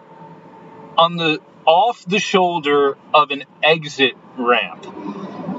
[0.98, 4.86] on the off the shoulder of an exit ramp.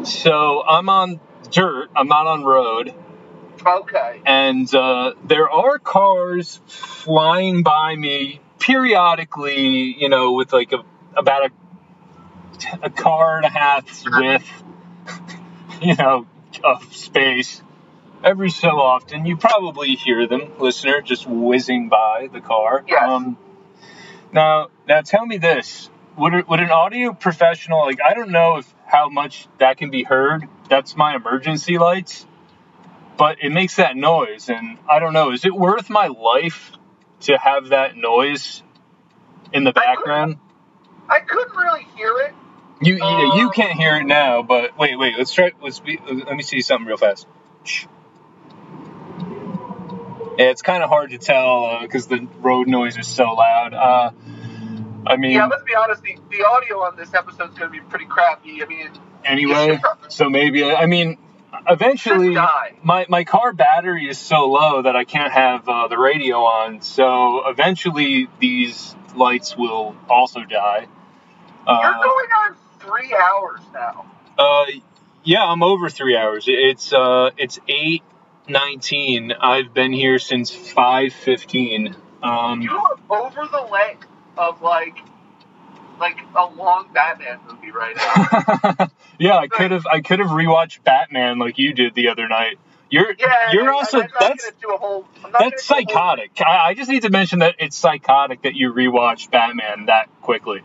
[0.04, 1.90] So I'm on dirt.
[1.94, 2.94] I'm not on road,
[3.64, 4.20] Okay.
[4.24, 9.94] and uh, there are cars flying by me periodically.
[9.98, 10.84] You know, with like a
[11.16, 11.50] about a
[12.82, 14.48] a car and a half's width.
[15.82, 16.26] You know,
[16.62, 17.62] of space
[18.22, 22.84] every so often you probably hear them, listener, just whizzing by the car.
[22.86, 23.08] Yes.
[23.08, 23.38] Um,
[24.32, 27.98] now, now tell me this: would would an audio professional like?
[28.04, 30.48] I don't know if how much that can be heard.
[30.68, 32.26] That's my emergency lights,
[33.16, 35.32] but it makes that noise, and I don't know.
[35.32, 36.72] Is it worth my life
[37.20, 38.62] to have that noise
[39.52, 40.36] in the I couldn't- background?
[41.08, 42.34] I couldn't really hear it.
[42.82, 43.00] You you,
[43.34, 45.18] you Um, can't hear it now, but wait wait.
[45.18, 45.52] Let's try.
[45.60, 47.26] Let's be, let me see something real fast.
[47.64, 47.86] Shh.
[50.38, 53.74] Yeah, it's kind of hard to tell because the road noise is so loud.
[53.74, 54.10] Uh,
[55.06, 57.80] I mean, Yeah, let's be honest, the, the audio on this episode is going to
[57.80, 58.62] be pretty crappy.
[58.62, 58.90] I mean,
[59.24, 61.18] anyway, so maybe I mean,
[61.68, 62.74] eventually, die.
[62.82, 66.82] my my car battery is so low that I can't have uh, the radio on.
[66.82, 70.86] So eventually, these lights will also die.
[71.66, 74.06] you're Uh, going on three hours now.
[74.38, 74.64] Uh,
[75.24, 76.44] yeah, I'm over three hours.
[76.46, 78.02] It's uh, it's eight
[78.48, 79.32] nineteen.
[79.32, 81.94] I've been here since five fifteen.
[82.22, 84.06] Um, You are over the length
[84.40, 84.96] of like,
[86.00, 88.88] like a long Batman movie right now.
[89.18, 92.58] yeah, I could have I could have rewatched Batman like you did the other night.
[92.88, 95.06] You're Yeah, you're I- also that's do a whole.
[95.22, 96.30] That's gonna do a whole- psychotic.
[96.40, 100.62] I, I just need to mention that it's psychotic that you rewatched Batman that quickly.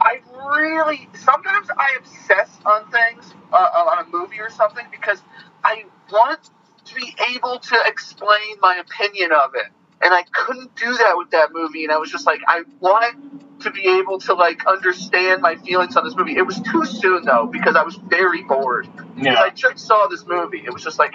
[0.00, 0.20] I
[0.56, 5.20] really sometimes I obsess on things uh, on a movie or something because
[5.62, 6.40] I want
[6.86, 9.66] to be able to explain my opinion of it,
[10.02, 11.84] and I couldn't do that with that movie.
[11.84, 15.96] And I was just like, I want to be able to like understand my feelings
[15.96, 16.36] on this movie.
[16.36, 18.88] It was too soon though because I was very bored.
[18.96, 19.40] Because Yeah.
[19.40, 20.62] I just saw this movie.
[20.64, 21.14] It was just like,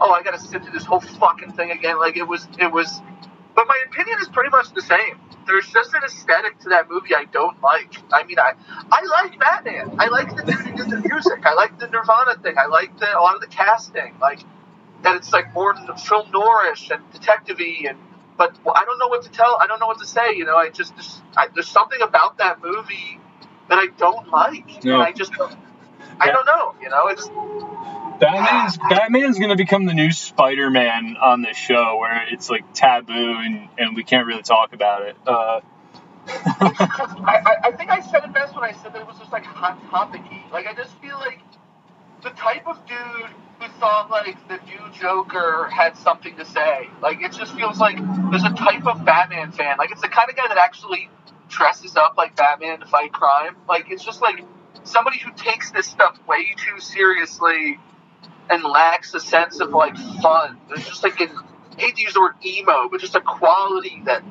[0.00, 1.98] oh, I got to sit through this whole fucking thing again.
[1.98, 3.00] Like it was, it was.
[3.54, 5.20] But my opinion is pretty much the same.
[5.46, 7.94] There's just an aesthetic to that movie I don't like.
[8.12, 8.54] I mean, I
[8.90, 9.94] I like Batman.
[10.00, 11.44] I like the dude who did the music.
[11.44, 12.56] I like the Nirvana thing.
[12.58, 14.16] I like the a lot of the casting.
[14.20, 14.40] Like
[15.02, 17.98] that it's like more film noirish and detective-y and.
[18.36, 19.58] But I don't know what to tell.
[19.60, 20.34] I don't know what to say.
[20.34, 23.20] You know, I just, just I, there's something about that movie
[23.68, 24.94] that I don't like, No.
[24.94, 25.56] and I just don't.
[26.20, 26.74] I don't know.
[26.80, 27.28] You know, it's
[28.20, 33.68] Batman's Batman's gonna become the new Spider-Man on this show, where it's like taboo and,
[33.78, 35.16] and we can't really talk about it.
[35.26, 35.60] Uh,
[36.26, 39.30] I, I, I think I said it best when I said that it was just
[39.32, 40.44] like hot topic-y.
[40.52, 41.40] Like I just feel like
[42.24, 46.88] the type of dude who thought like the new Joker had something to say.
[47.00, 47.98] Like it just feels like
[48.30, 49.76] there's a type of Batman fan.
[49.78, 51.10] Like it's the kind of guy that actually
[51.48, 53.56] dresses up like Batman to fight crime.
[53.68, 54.44] Like it's just like
[54.84, 57.78] somebody who takes this stuff way too seriously
[58.50, 60.58] and lacks a sense of like fun.
[60.68, 61.30] There's just like an
[61.76, 64.22] I hate to use the word emo, but just a quality that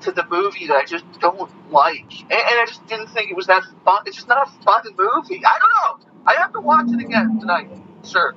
[0.00, 3.36] to the movie that I just don't like, and, and I just didn't think it
[3.36, 4.02] was that fun.
[4.06, 5.42] It's just not a fun movie.
[5.44, 6.07] I don't know.
[6.28, 7.70] I have to watch it again tonight.
[8.06, 8.34] Sure.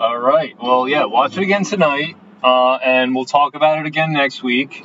[0.00, 0.56] all right.
[0.62, 4.84] Well, yeah, watch it again tonight, uh, and we'll talk about it again next week.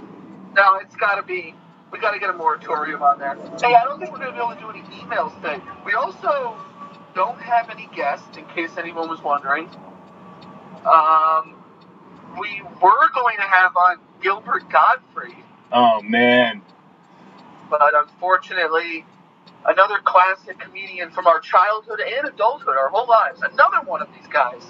[0.55, 1.55] No, it's got to be.
[1.91, 3.37] We got to get a moratorium on that.
[3.61, 5.61] Hey, I don't think we're gonna be able to do any emails today.
[5.85, 6.57] We also
[7.15, 9.69] don't have any guests, in case anyone was wondering.
[10.85, 11.55] Um,
[12.39, 16.61] we were going to have on Gilbert Gottfried, Oh man.
[17.69, 19.05] but unfortunately,
[19.65, 23.41] another classic comedian from our childhood and adulthood, our whole lives.
[23.41, 24.63] Another one of these guys.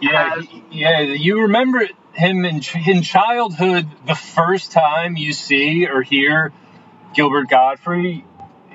[0.00, 1.00] Yeah, has- he- yeah.
[1.00, 6.52] You remember him in in childhood, the first time you see or hear
[7.14, 8.24] Gilbert Gottfried,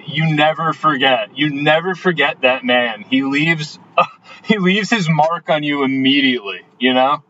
[0.05, 1.37] you never forget.
[1.37, 3.03] You never forget that man.
[3.09, 3.79] He leaves
[4.43, 6.61] he leaves his mark on you immediately.
[6.79, 7.23] You know.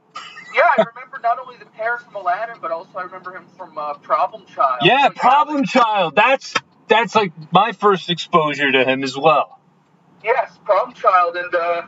[0.53, 3.77] Yeah, I remember not only the Paris from Aladdin, but also I remember him from
[3.77, 4.79] uh, Problem Child.
[4.83, 6.15] Yeah, So, Problem Child.
[6.15, 6.55] That's
[6.89, 9.59] that's like my first exposure to him as well.
[10.23, 11.81] Yes, Problem Child, and uh,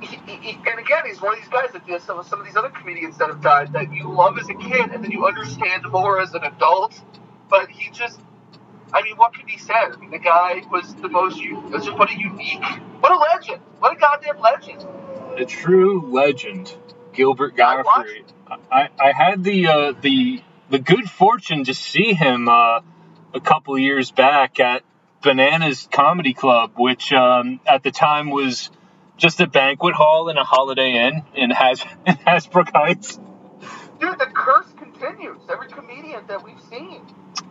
[0.00, 2.46] he, he, and again, he's one of these guys that you know, some, some of
[2.46, 5.26] these other comedians that have died that you love as a kid, and then you
[5.26, 7.00] understand more as an adult.
[7.48, 8.18] But he just,
[8.92, 9.92] I mean, what can be said?
[9.92, 11.36] I mean, the guy was the most,
[11.70, 12.64] was just what a unique,
[13.00, 14.84] what a legend, what a goddamn legend.
[15.36, 16.74] a true legend,
[17.12, 18.24] Gilbert I Gottfried.
[18.72, 22.80] I, I had the uh, the the good fortune to see him uh,
[23.34, 24.82] a couple of years back at
[25.22, 28.70] Bananas Comedy Club, which um, at the time was
[29.16, 33.18] just a banquet hall in a Holiday Inn in Has in Hasbrouck Heights.
[34.00, 35.40] Dude, the curse continues.
[35.50, 37.02] Every comedian that we've seen.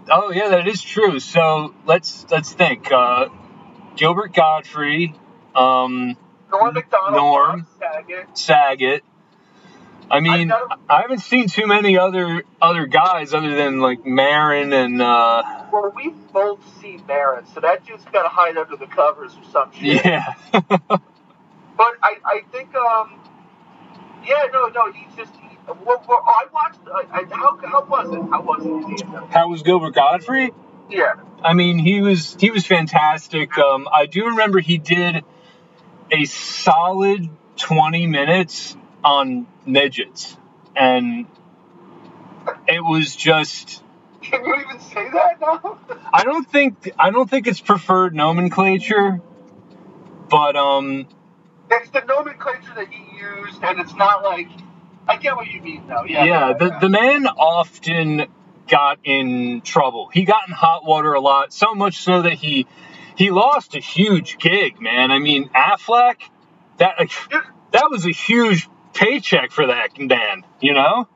[0.10, 1.20] Oh yeah, that is true.
[1.20, 2.92] So let's let's think.
[2.92, 3.28] Uh,
[3.98, 5.16] Gilbert Gottfried,
[5.56, 6.16] um,
[6.52, 7.68] Norm Macdonald, Norm.
[7.80, 8.38] Saget.
[8.38, 9.04] Saget.
[10.10, 10.52] I mean,
[10.90, 15.92] I haven't seen too many other other guys other than like Maron and uh, Well,
[15.96, 19.72] we've both see Maron, so that dude's got to hide under the covers or some
[19.74, 20.06] shit.
[20.06, 20.34] yeah.
[21.78, 23.20] But I, I think, um,
[24.26, 25.32] yeah, no, no, he's just.
[25.36, 26.80] He, well, well, I watched.
[26.88, 28.30] Uh, I, how, how was it?
[28.32, 29.32] How was it?
[29.32, 30.56] How was Gilbert Gottfried?
[30.90, 31.14] Yeah.
[31.44, 33.56] I mean, he was he was fantastic.
[33.60, 35.24] Um, I do remember he did
[36.12, 40.38] a solid twenty minutes on midgets,
[40.76, 41.26] and
[42.68, 43.84] it was just.
[44.22, 45.80] Can you even say that now?
[46.14, 49.22] I don't think I don't think it's preferred nomenclature,
[50.30, 51.08] but um,
[51.70, 54.48] it's the nomenclature that he used, and it's not like.
[55.10, 56.04] I get what you mean, though.
[56.04, 56.26] Yeah.
[56.26, 58.26] yeah, the the man often
[58.68, 60.10] got in trouble.
[60.12, 62.68] He got in hot water a lot, so much so that he
[63.16, 65.12] he lost a huge gig, man.
[65.12, 66.18] I mean, Aflac,
[66.78, 66.98] that
[67.72, 71.08] that was a huge paycheck for that man, you know?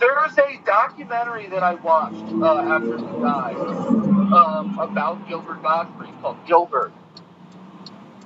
[0.00, 6.36] There's a documentary that I watched uh, after he died um, about Gilbert Gottfried called
[6.46, 6.92] Gilbert.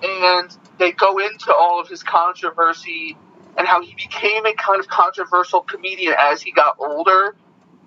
[0.03, 3.17] And they go into all of his controversy
[3.57, 7.35] and how he became a kind of controversial comedian as he got older.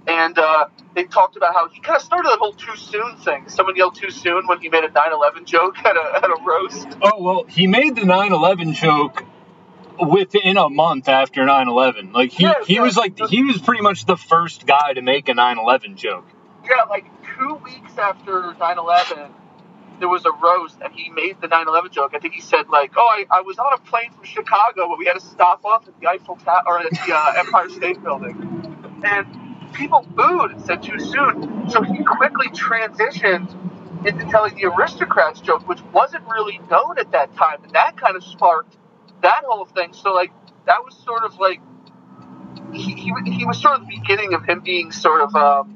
[0.07, 3.49] And uh, they talked about how he kind of started the whole too soon thing.
[3.49, 6.37] Someone yelled too soon when he made a 9 11 joke at a, at a
[6.45, 6.87] roast.
[7.01, 9.23] Oh well, he made the 9/11 joke
[9.99, 12.13] within a month after 9/11.
[12.13, 12.81] Like he Yeah, he yeah.
[12.81, 16.25] was like he was pretty much the first guy to make a 9/11 joke.
[16.65, 17.05] Yeah, like
[17.37, 19.31] two weeks after 9 11,
[19.99, 22.13] there was a roast, and he made the 9 11 joke.
[22.15, 24.97] I think he said, like, oh, I, I was on a plane from Chicago, but
[24.97, 28.03] we had to stop off at the Eiffel Tower, or at the uh, Empire State
[28.03, 29.01] Building.
[29.05, 31.69] And people booed and said too soon.
[31.69, 37.35] So he quickly transitioned into telling the aristocrats joke, which wasn't really known at that
[37.35, 37.63] time.
[37.63, 38.75] And that kind of sparked
[39.21, 39.93] that whole thing.
[39.93, 40.31] So, like,
[40.65, 41.61] that was sort of like,
[42.73, 45.75] he, he, he was sort of the beginning of him being sort of, um,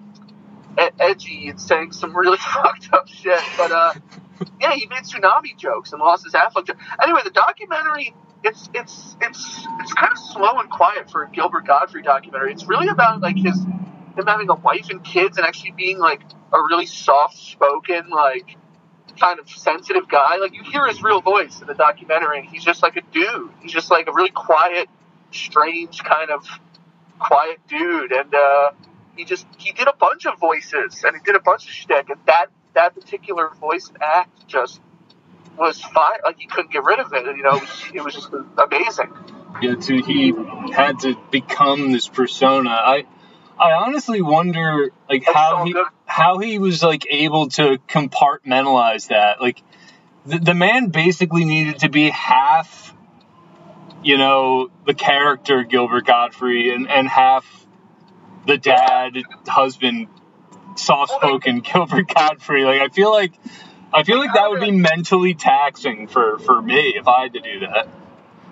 [0.99, 3.41] edgy and saying some really fucked up shit.
[3.57, 3.93] But uh,
[4.61, 6.77] yeah, he made tsunami jokes and lost his Aflac joke.
[7.01, 11.67] Anyway, the documentary it's it's it's it's kind of slow and quiet for a Gilbert
[11.67, 12.53] Gottfried documentary.
[12.53, 16.21] It's really about like his him having a wife and kids and actually being like
[16.53, 18.57] a really soft spoken like
[19.19, 20.37] kind of sensitive guy.
[20.37, 23.51] Like you hear his real voice in the documentary, and he's just like a dude.
[23.61, 24.87] He's just like a really quiet,
[25.31, 26.47] strange kind of
[27.19, 28.71] quiet dude, and uh,
[29.15, 32.09] he just he did a bunch of voices and he did a bunch of shtick,
[32.09, 34.79] and that that particular voice and act just
[35.57, 36.19] was fine.
[36.23, 37.25] Like he couldn't get rid of it.
[37.25, 39.11] You know, it was, it was just amazing.
[39.61, 40.33] Yeah, to he
[40.73, 42.69] had to become this persona.
[42.69, 43.05] I
[43.59, 45.85] I honestly wonder like That's how he good.
[46.05, 49.41] how he was like able to compartmentalize that.
[49.41, 49.61] Like
[50.25, 52.93] the, the man basically needed to be half
[54.03, 57.45] you know, the character Gilbert Gottfried and, and half
[58.45, 59.17] the dad,
[59.47, 60.07] husband,
[60.75, 62.65] soft spoken Gilbert Gottfried.
[62.65, 63.33] Like I feel like
[63.93, 67.39] I feel like that would be mentally taxing for, for me if I had to
[67.39, 67.89] do that.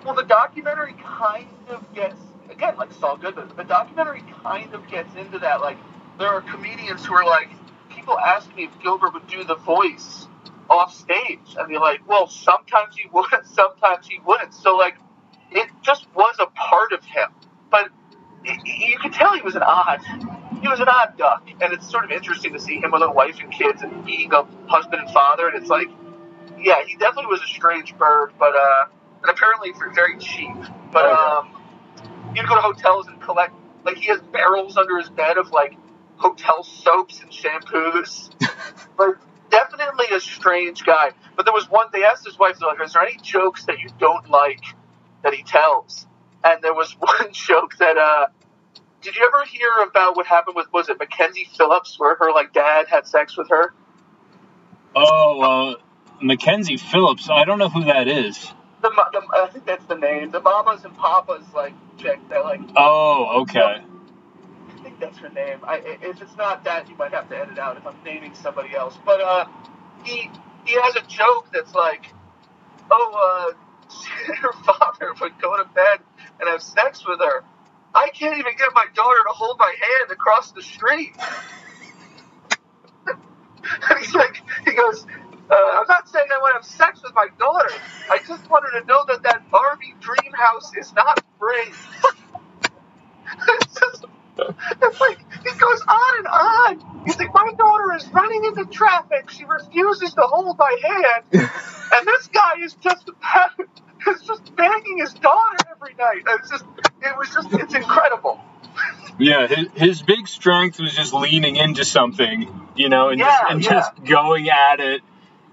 [0.04, 2.20] Well, the documentary kind of gets
[2.58, 3.52] again like Saul Goodman.
[3.56, 5.60] The documentary kind of gets into that.
[5.60, 5.78] Like
[6.18, 7.48] there are comedians who are like,
[7.88, 10.26] people ask me if Gilbert would do the voice
[10.68, 14.52] off stage, and they're like, well, sometimes he would, sometimes he wouldn't.
[14.52, 14.96] So like,
[15.50, 17.30] it just was a part of him,
[17.70, 17.88] but
[18.44, 20.00] you could tell he was an odd,
[20.60, 23.10] he was an odd duck, and it's sort of interesting to see him with a
[23.10, 25.88] wife and kids and being a husband and father, and it's like,
[26.58, 28.86] yeah, he definitely was a strange bird, but uh,
[29.22, 30.54] and apparently very cheap.
[30.92, 31.57] But Oh, um,
[32.38, 35.76] he'd go to hotels and collect, like he has barrels under his bed of like
[36.16, 38.30] hotel soaps and shampoos.
[38.98, 39.16] like
[39.50, 41.12] definitely a strange guy.
[41.36, 41.88] But there was one.
[41.92, 44.62] They asked his wife, like, "Is there any jokes that you don't like
[45.24, 46.06] that he tells?"
[46.44, 47.98] And there was one joke that.
[47.98, 48.26] uh
[49.02, 52.52] Did you ever hear about what happened with was it Mackenzie Phillips, where her like
[52.52, 53.72] dad had sex with her?
[54.96, 55.74] Oh, uh,
[56.22, 57.30] Mackenzie Phillips.
[57.30, 58.52] I don't know who that is.
[58.82, 60.30] The, the I think that's the name.
[60.30, 63.82] The mamas and papas like chick that like Oh, okay.
[64.68, 65.60] I think that's her name.
[65.64, 68.74] I- if it's not that, you might have to edit out if I'm naming somebody
[68.76, 68.98] else.
[69.04, 69.46] But uh,
[70.04, 70.30] he
[70.66, 72.12] he has a joke that's like,
[72.90, 73.92] oh, uh,
[74.36, 76.00] her father would go to bed
[76.40, 77.44] and have sex with her.
[77.94, 81.16] I can't even get my daughter to hold my hand across the street.
[83.90, 85.06] and he's like, he goes,
[85.50, 87.72] uh, I'm not saying I want to have sex with my daughter.
[88.10, 91.72] I just want her to know that that Barbie dream house is not free.
[93.48, 94.04] it's just,
[94.82, 97.02] it's like, he goes on and on.
[97.06, 99.30] He's like, my daughter is running into traffic.
[99.30, 101.24] She refuses to hold my hand.
[101.32, 103.08] and this guy is just,
[104.06, 106.24] is just banging his daughter every night.
[106.40, 106.64] It's just,
[107.00, 108.38] it was just, it's incredible.
[109.18, 113.64] Yeah, his, his big strength was just leaning into something, you know, and just and
[113.64, 113.70] yeah.
[113.70, 115.02] just going at it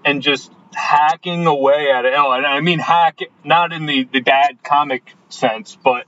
[0.06, 2.14] and just hacking away at it.
[2.16, 6.06] Oh, and I mean hack not in the, the bad comic sense, but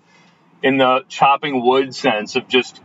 [0.62, 2.80] in the chopping wood sense of just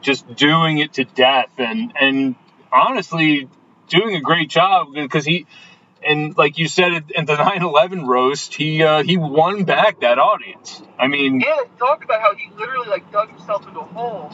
[0.00, 2.36] just doing it to death and and
[2.72, 3.48] honestly
[3.88, 5.46] doing a great job because he
[6.04, 10.82] and like you said at the 9/11 roast, he uh, he won back that audience.
[10.98, 14.30] I mean, Yeah, talked about how he literally like dug himself into a hole,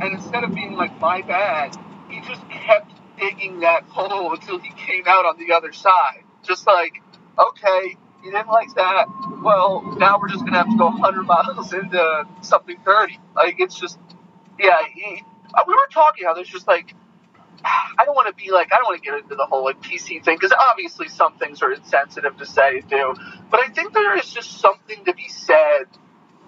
[0.00, 1.76] and instead of being like my bad,
[2.08, 6.24] he just kept digging that hole until he came out on the other side.
[6.42, 7.02] Just like,
[7.38, 9.06] okay, you didn't like that.
[9.42, 13.18] Well, now we're just gonna have to go 100 miles into something dirty.
[13.34, 13.98] Like it's just,
[14.58, 14.78] yeah.
[14.92, 15.22] He,
[15.54, 16.94] uh, we were talking how there's just like.
[17.64, 19.82] I don't want to be like I don't want to get into the whole like
[19.82, 23.14] PC thing because obviously some things are insensitive to say do,
[23.50, 25.86] but I think there is just something to be said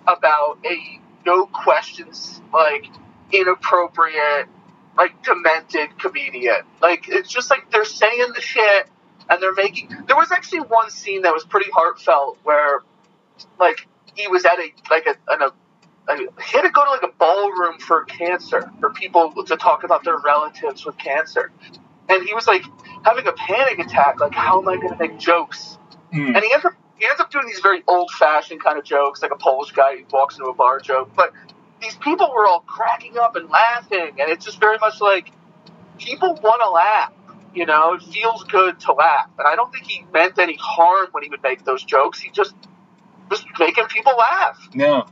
[0.06, 2.86] about a no questions like
[3.32, 4.48] inappropriate
[4.96, 6.62] like demented comedian.
[6.80, 8.88] Like it's just like they're saying the shit
[9.28, 9.88] and they're making.
[10.06, 12.80] There was actually one scene that was pretty heartfelt where
[13.58, 15.52] like he was at a like a, an, a
[16.16, 20.02] he had to go to like a ballroom for cancer for people to talk about
[20.04, 21.52] their relatives with cancer,
[22.08, 22.64] and he was like
[23.04, 24.20] having a panic attack.
[24.20, 25.78] Like, how am I going to make jokes?
[26.12, 28.84] mm, And he ends up he ends up doing these very old fashioned kind of
[28.84, 31.10] jokes, like a Polish guy who walks into a bar joke.
[31.14, 31.32] But
[31.80, 35.30] these people were all cracking up and laughing, and it's just very much like
[35.98, 37.12] people want to laugh.
[37.54, 41.08] You know, it feels good to laugh, and I don't think he meant any harm
[41.12, 42.20] when he would make those jokes.
[42.20, 42.54] He just
[43.28, 45.02] was making people laugh, Yeah.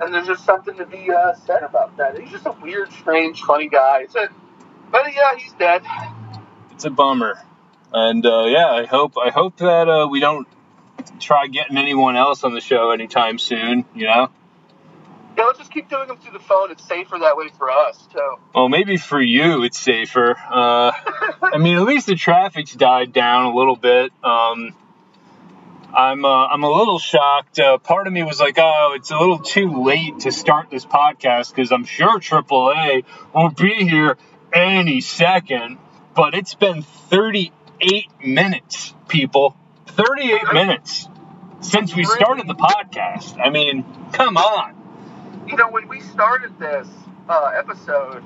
[0.00, 2.18] and there's just something to be uh, said about that.
[2.18, 4.02] He's just a weird, strange, funny guy.
[4.02, 4.28] It's a,
[4.90, 5.82] but yeah, he's dead.
[6.72, 7.38] it's a bummer.
[7.92, 10.48] And uh, yeah, I hope I hope that uh, we don't
[11.20, 13.84] try getting anyone else on the show anytime soon.
[13.94, 14.30] You know,
[15.36, 16.70] Yeah, let's just keep doing them through the phone.
[16.70, 18.36] It's safer that way for us too.
[18.54, 20.30] well maybe for you it's safer.
[20.30, 20.92] Uh,
[21.42, 24.12] I mean, at least the traffic's died down a little bit.
[24.24, 24.74] Um,
[25.94, 27.58] I'm uh, I'm a little shocked.
[27.58, 30.84] Uh, part of me was like, oh, it's a little too late to start this
[30.84, 34.18] podcast because I'm sure AAA won't be here
[34.52, 35.78] any second.
[36.14, 39.56] But it's been 38 minutes, people.
[39.86, 41.08] 38 minutes
[41.60, 43.38] since we started the podcast.
[43.42, 44.85] I mean, come on.
[45.46, 46.88] You know, when we started this
[47.28, 48.24] uh, episode,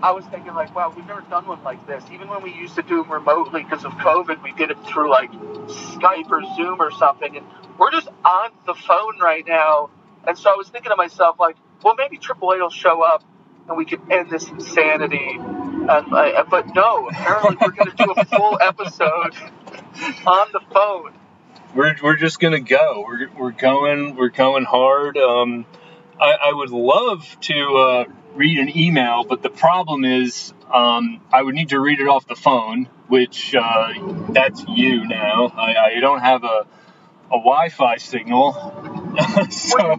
[0.00, 2.04] I was thinking like, wow, we've never done one like this.
[2.12, 5.10] Even when we used to do them remotely because of COVID, we did it through
[5.10, 7.46] like Skype or Zoom or something, and
[7.78, 9.90] we're just on the phone right now.
[10.26, 13.24] And so I was thinking to myself like, well, maybe AAA will show up
[13.68, 15.38] and we can end this insanity.
[15.40, 19.34] Uh, but no, apparently we're going to do a full episode
[20.26, 21.12] on the phone.
[21.74, 23.02] We're, we're just gonna go.
[23.06, 24.14] We're, we're going.
[24.14, 25.16] We're going hard.
[25.16, 25.64] Um,
[26.22, 28.04] I, I would love to uh,
[28.34, 32.26] read an email, but the problem is um, I would need to read it off
[32.28, 33.92] the phone, which uh,
[34.30, 35.48] that's you now.
[35.48, 36.66] I, I don't have a
[37.26, 38.52] a Wi-Fi signal,
[39.50, 39.94] so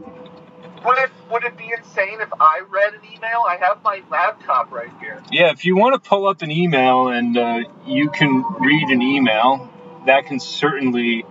[0.85, 3.43] Would it would it be insane if I read an email?
[3.47, 5.21] I have my laptop right here.
[5.31, 5.49] yeah.
[5.51, 9.67] If you want to pull up an email and uh, you can read an email,
[10.05, 11.25] that can certainly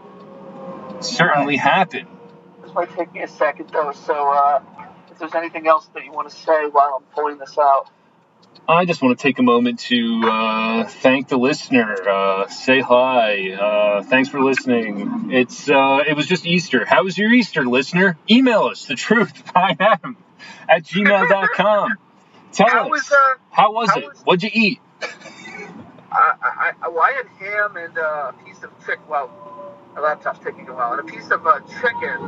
[1.01, 2.09] certainly happen.
[2.63, 3.93] This might take me a second though.
[3.93, 4.61] So uh,
[5.13, 7.89] if there's anything else that you want to say while I'm pulling this out.
[8.69, 11.97] I just want to take a moment to uh, thank the listener.
[12.09, 13.53] Uh, say hi.
[13.53, 15.31] Uh, thanks for listening.
[15.33, 16.85] It's uh, it was just Easter.
[16.85, 18.17] How was your Easter, listener?
[18.31, 20.17] Email us the truth I am
[20.69, 21.91] at gmail.com.
[22.53, 24.05] Tell How us was, uh, how was how it?
[24.09, 24.81] was- What'd you eat?
[26.13, 29.03] I, I, I, well, I had ham and uh, a piece of chicken.
[29.09, 29.31] Well,
[29.95, 32.19] my laptop's taking a while, and a piece of uh, chicken.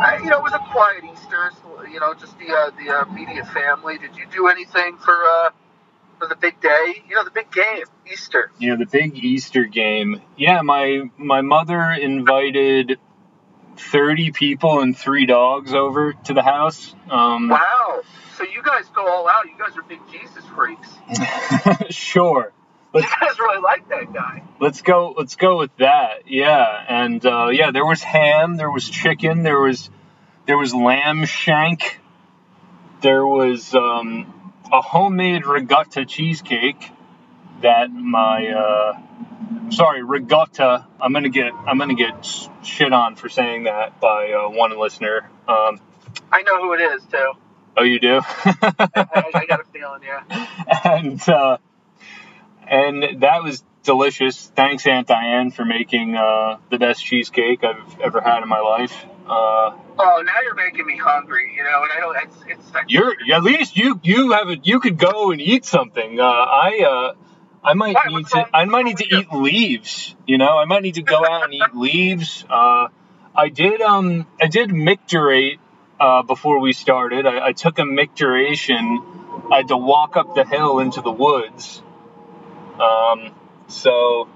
[0.00, 1.50] I, you know, it was a quiet Easter.
[1.62, 3.98] So, you know, just the uh, the uh, immediate family.
[3.98, 5.50] Did you do anything for uh,
[6.18, 7.02] for the big day?
[7.08, 8.50] You know, the big game, Easter.
[8.58, 10.22] You know the big Easter game.
[10.36, 12.98] Yeah, my my mother invited
[13.76, 16.94] thirty people and three dogs over to the house.
[17.10, 18.02] Um, Wow.
[18.36, 19.46] So you guys go all out.
[19.46, 20.88] You guys are big Jesus freaks.
[21.90, 22.52] sure.
[22.94, 24.42] You guys really like that guy.
[24.60, 26.22] let's go let's go with that.
[26.26, 29.90] Yeah, and uh, yeah, there was ham, there was chicken, there was
[30.46, 32.00] there was lamb shank,
[33.02, 36.90] there was um, a homemade regatta cheesecake
[37.60, 40.86] that my uh, sorry regatta.
[41.00, 42.26] I'm gonna get I'm gonna get
[42.62, 45.28] shit on for saying that by uh, one listener.
[45.46, 45.80] Um,
[46.32, 47.32] I know who it is too.
[47.76, 48.20] oh, you do.
[48.44, 50.46] I, I got a feeling, yeah.
[50.84, 51.58] and uh,
[52.70, 54.52] and that was delicious.
[54.54, 58.94] Thanks, Aunt Diane, for making uh, the best cheesecake I've ever had in my life.
[59.26, 61.54] Uh, Oh, now you're making me hungry.
[61.56, 62.16] You know, and I don't.
[62.16, 62.74] It's it's.
[62.74, 66.20] Like, you're at least you you have a, you could go and eat something.
[66.20, 67.14] Uh, I uh,
[67.64, 68.02] I might Why?
[68.06, 70.14] need to I might need to eat leaves.
[70.26, 72.44] You know, I might need to go out and eat leaves.
[72.48, 72.88] Uh,
[73.34, 75.58] I did um I did micturate
[75.98, 77.26] uh, before we started.
[77.26, 79.04] I, I took a micturation.
[79.50, 81.82] I had to walk up the hill into the woods.
[82.80, 83.34] Um,
[83.68, 84.28] so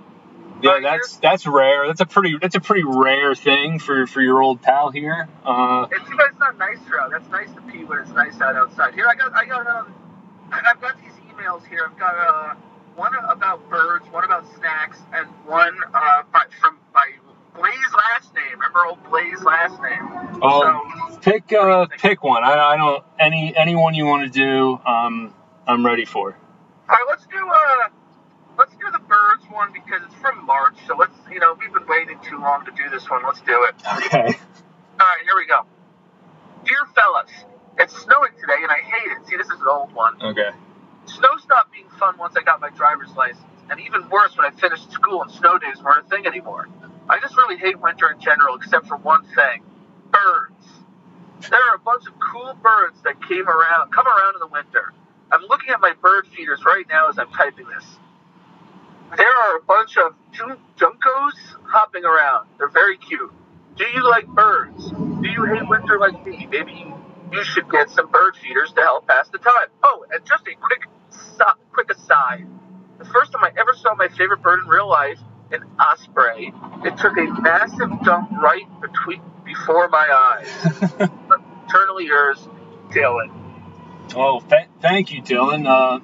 [0.63, 1.87] yeah, that's that's rare.
[1.89, 5.29] That's a pretty that's a pretty rare thing for for your old pal here.
[5.45, 7.11] Uh, It's guys not nicer out.
[7.13, 8.95] That's nice to pee when it's nice out outside.
[8.95, 9.95] Here, I got, I got, um,
[10.67, 11.89] I've got these emails here.
[11.91, 12.55] I've got uh,
[12.97, 17.07] one about birds, one about snacks, and one uh, by, from by
[17.55, 18.53] Blaze last name.
[18.55, 20.11] Remember old Blaze last name?
[20.43, 22.45] Oh, So, pick uh, pick one.
[22.45, 24.81] I, I don't any anyone you want to do.
[24.87, 25.35] Um,
[25.67, 26.37] I'm ready for.
[26.89, 27.89] all right, let's do uh,
[28.59, 30.77] let's do the birds one because it's from March.
[30.87, 33.23] So let's, you know, we've been waiting too long to do this one.
[33.25, 33.75] Let's do it.
[34.07, 34.27] Okay.
[35.01, 35.67] All right, here we go.
[36.65, 37.31] Dear fellas,
[37.79, 39.27] it's snowing today and I hate it.
[39.27, 40.21] See, this is an old one.
[40.23, 40.51] Okay.
[41.07, 44.51] Snow stopped being fun once I got my driver's license, and even worse when I
[44.55, 46.69] finished school and snow days weren't a thing anymore.
[47.09, 49.65] I just really hate winter in general, except for one thing
[50.13, 50.67] birds.
[51.51, 54.93] There are a bunch of cool birds that came around, come around in the winter.
[55.33, 57.85] I'm looking at my bird feeders right now as I'm typing this.
[59.17, 61.33] There are a bunch of jun- juncos
[61.65, 62.49] hopping around.
[62.59, 63.33] They're very cute.
[63.77, 64.91] Do you like birds?
[64.91, 66.47] Do you hate winter like me?
[66.51, 66.93] Maybe
[67.33, 69.69] you should get some bird feeders to help pass the time.
[69.83, 72.47] Oh, and just a quick, so- quick aside.
[72.99, 75.19] The first time I ever saw my favorite bird in real life,
[75.51, 76.53] an osprey,
[76.85, 80.09] it took a massive dump right between before my
[80.39, 81.11] eyes.
[81.69, 82.39] Eternally yours,
[82.91, 83.31] Dylan.
[84.15, 85.67] Oh, th- thank you, Dylan.
[85.67, 86.01] Uh,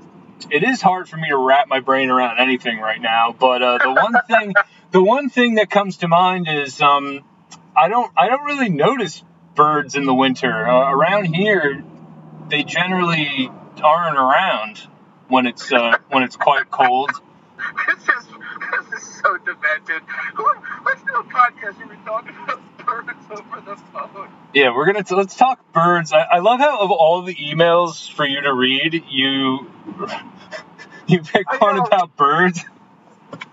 [0.51, 3.79] it is hard for me to wrap my brain around anything right now, but uh,
[3.79, 4.55] the one thing,
[4.91, 7.25] the one thing that comes to mind is um,
[7.77, 9.23] I don't, I don't really notice
[9.55, 11.83] birds in the winter uh, around here.
[12.49, 13.51] They generally
[13.83, 14.79] aren't around
[15.29, 17.11] when it's uh, when it's quite cold.
[17.87, 18.27] This is
[18.89, 20.03] this is so demented.
[20.85, 24.29] Let's do a podcast where we talk about birds over the phone.
[24.55, 26.13] Yeah, we're gonna t- let's talk birds.
[26.13, 29.71] I, I love how of all the emails for you to read, you
[31.07, 31.85] you pick I one know.
[31.87, 32.65] about birds.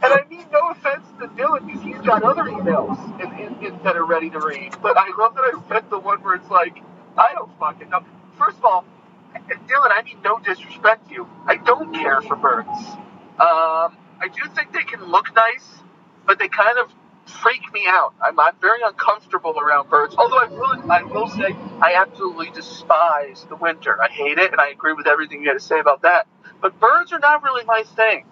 [0.04, 3.84] And I mean no offense to Dylan because he's got other emails in, in, in,
[3.84, 4.76] that are ready to read.
[4.82, 6.78] But I love that I read the one where it's like,
[7.18, 8.02] I don't fucking know.
[8.38, 8.86] First of all,
[9.36, 11.30] Dylan, I mean no disrespect to you.
[11.46, 12.70] I don't care for birds.
[13.40, 15.68] Um, I do think they can look nice,
[16.26, 16.92] but they kind of
[17.26, 18.14] freak me out.
[18.22, 20.16] I'm, I'm very uncomfortable around birds.
[20.18, 24.02] Although I will, I will say I absolutely despise the winter.
[24.02, 26.28] I hate it, and I agree with everything you had to say about that.
[26.62, 28.26] But birds are not really my thing.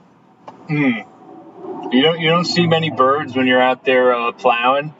[0.67, 1.91] Hmm.
[1.91, 4.93] You don't you don't see many birds when you're out there uh, plowing.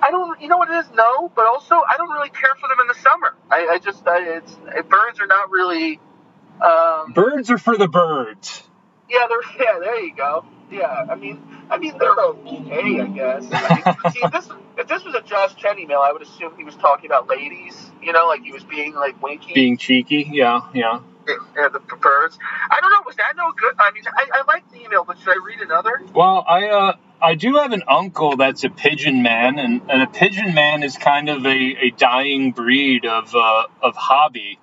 [0.00, 0.86] I don't, you know what it is?
[0.94, 3.34] No, but also I don't really care for them in the summer.
[3.50, 4.56] I, I just, I, it's
[4.88, 6.00] birds are not really.
[6.64, 8.62] Um, Birds are for the birds.
[9.08, 9.78] yeah, they're yeah.
[9.80, 10.44] There you go.
[10.70, 13.46] Yeah, I mean, I mean they're okay, I guess.
[13.50, 14.48] I mean, see, if this
[14.78, 17.90] if this was a Josh Chen email, I would assume he was talking about ladies.
[18.02, 19.52] You know, like he was being like winky.
[19.54, 21.00] Being cheeky, yeah, yeah.
[21.56, 22.38] yeah, the, birds.
[22.70, 23.02] I don't know.
[23.04, 23.74] Was that no good?
[23.78, 26.00] I mean, I, I like the email, but should I read another?
[26.14, 30.06] Well, I uh, I do have an uncle that's a pigeon man, and, and a
[30.06, 34.58] pigeon man is kind of a, a dying breed of uh, of hobby.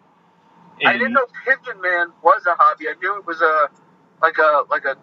[0.83, 2.87] I didn't know Pigeon Man was a hobby.
[2.89, 3.69] I knew it was a
[4.21, 4.97] like a like a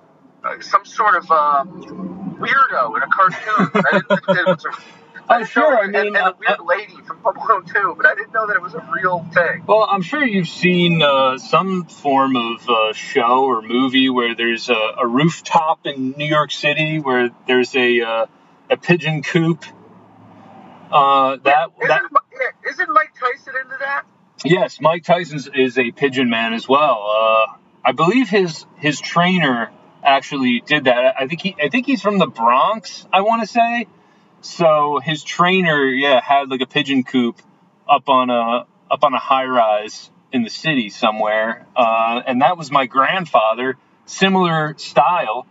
[0.45, 3.71] uh, some sort of um, weirdo in a cartoon.
[3.75, 4.71] I didn't think that it was a.
[5.31, 8.07] Oh, sure, I mean, and, and uh, a weird lady from Home Alone 2, but
[8.07, 9.63] I didn't know that it was a real thing.
[9.67, 14.69] Well, I'm sure you've seen uh, some form of uh, show or movie where there's
[14.69, 18.27] a, a rooftop in New York City where there's a uh,
[18.69, 19.65] a pigeon coop.
[20.91, 24.03] Uh, that that Isn't, yeah, isn't Mike Tyson into that?
[24.45, 27.07] yes, Mike Tyson is a pigeon man as well.
[27.09, 29.71] Uh, I believe his his trainer
[30.03, 31.17] actually did that.
[31.19, 33.07] I think he I think he's from the Bronx.
[33.13, 33.87] I want to say.
[34.41, 37.41] So his trainer, yeah, had like a pigeon coop
[37.89, 42.57] up on a up on a high rise in the city somewhere, uh, and that
[42.57, 43.77] was my grandfather.
[44.07, 45.47] Similar style.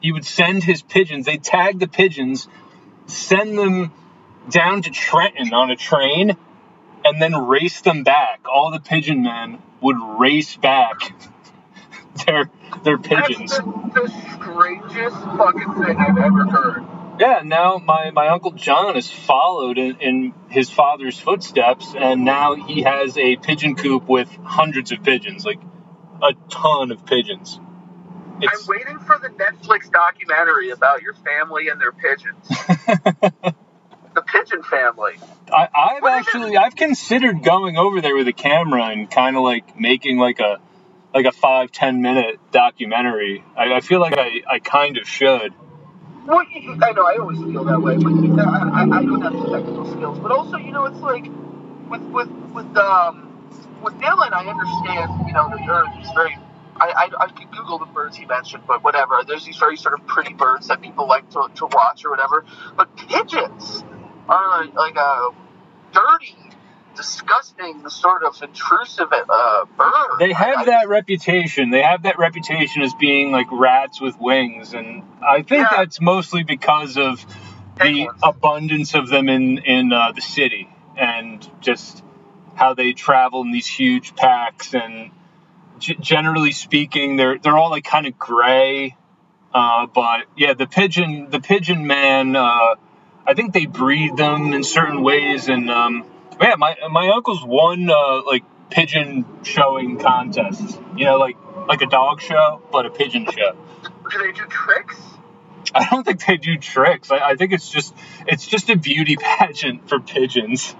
[0.00, 1.24] He would send his pigeons.
[1.24, 2.46] They tag the pigeons,
[3.06, 3.92] send them
[4.50, 6.36] down to Trenton on a train,
[7.04, 8.40] and then race them back.
[8.46, 11.14] All the pigeon men would race back
[12.26, 12.50] their
[12.82, 13.50] their pigeons.
[13.50, 16.84] That's the, the strangest fucking thing I've ever heard.
[17.18, 22.56] Yeah, now my, my uncle John has followed in, in his father's footsteps, and now
[22.56, 25.60] he has a pigeon coop with hundreds of pigeons, like
[26.22, 27.60] a ton of pigeons.
[28.42, 32.48] I'm waiting for the Netflix documentary about your family and their pigeons.
[34.14, 35.14] the pigeon family.
[35.52, 39.78] I, I've actually I've considered going over there with a camera and kind of like
[39.78, 40.58] making like a
[41.14, 43.44] like a five ten minute documentary.
[43.56, 45.54] I, I feel like I, I kind of should.
[46.26, 48.12] Well, I know I always feel that way, but
[48.46, 50.18] I, I don't have the technical skills.
[50.20, 51.26] But also, you know, it's like
[51.88, 53.30] with with with um
[53.82, 55.28] with Dylan, I understand.
[55.28, 56.38] You know, the are these very.
[56.76, 59.22] I, I, I could Google the birds he mentioned, but whatever.
[59.26, 62.44] There's these very sort of pretty birds that people like to, to watch or whatever.
[62.76, 63.84] But pigeons
[64.28, 65.30] are like, like a
[65.92, 66.36] dirty,
[66.96, 70.18] disgusting, sort of intrusive uh, bird.
[70.18, 71.70] They have I that reputation.
[71.70, 75.68] They have that reputation as being like rats with wings, and I think Yeah.
[75.70, 77.24] that's mostly because of
[77.80, 82.02] the abundance of them in in uh, the city, and just
[82.54, 84.74] how they travel in these huge packs.
[84.74, 85.10] And
[85.78, 88.96] g- generally speaking, they're they're all like kind of gray.
[89.52, 92.36] Uh, but yeah, the pigeon, the pigeon man.
[92.36, 92.74] Uh,
[93.26, 96.04] I think they breed them in certain ways, and um,
[96.40, 100.78] yeah, my my uncle's won uh, like pigeon showing contests.
[100.96, 101.36] You know, like
[101.68, 103.56] like a dog show, but a pigeon show.
[104.10, 105.00] Do they do tricks?
[105.74, 107.10] I don't think they do tricks.
[107.10, 107.94] I, I think it's just
[108.26, 110.74] it's just a beauty pageant for pigeons.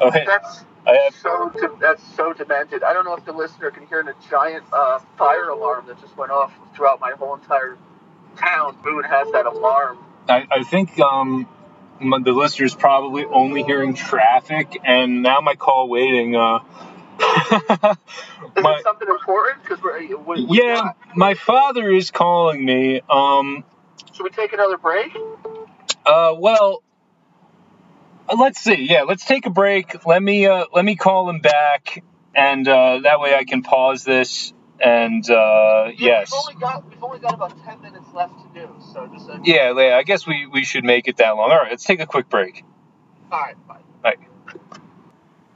[0.00, 2.82] Oh, hey, That's I have so de- that's so demented.
[2.82, 6.16] I don't know if the listener can hear the giant uh, fire alarm that just
[6.16, 7.78] went off throughout my whole entire
[8.36, 8.76] town.
[8.82, 9.98] Boone has that alarm.
[10.28, 11.48] I, I think um,
[12.00, 16.36] the listener's probably only hearing traffic, and now my call waiting.
[16.36, 16.60] Uh,
[18.56, 19.62] Is my, it something important?
[19.62, 23.00] Because we're we, we yeah, got- my father is calling me.
[23.08, 23.64] Um,
[24.12, 25.12] Should we take another break?
[26.06, 26.82] uh, well,
[28.28, 28.86] uh, let's see.
[28.88, 30.04] Yeah, let's take a break.
[30.06, 32.02] Let me uh, let me call him back,
[32.34, 34.52] and uh, that way I can pause this.
[34.80, 38.68] And uh, yes, We've only got we've only got about ten minutes left to do.
[38.92, 39.96] So just uh, yeah, yeah.
[39.96, 41.50] I guess we we should make it that long.
[41.50, 42.64] All right, let's take a quick break.
[43.30, 43.68] all right.
[43.68, 43.80] Bye.
[44.02, 44.16] Bye.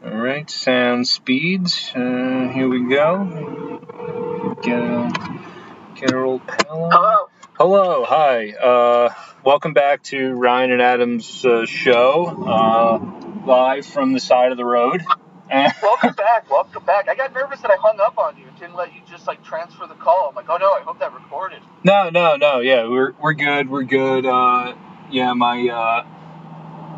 [0.05, 1.93] All right, sound speeds.
[1.95, 4.57] Uh, here we go.
[4.63, 5.11] Get, uh,
[5.95, 6.91] get our old pal.
[6.91, 7.29] Hello.
[7.59, 8.53] Hello, hi.
[8.53, 9.13] Uh,
[9.45, 14.65] welcome back to Ryan and Adam's uh, show, uh, live from the side of the
[14.65, 15.03] road.
[15.83, 16.51] Welcome back.
[16.51, 17.09] Welcome back.
[17.09, 19.43] I got nervous that I hung up on you and didn't let you just like
[19.43, 20.29] transfer the call.
[20.29, 21.61] I'm like, oh no, I hope that recorded.
[21.85, 22.61] no, no, no.
[22.61, 23.71] Yeah, we're we're good.
[23.71, 24.27] We're good.
[24.27, 24.75] Uh,
[25.11, 26.07] yeah, my uh,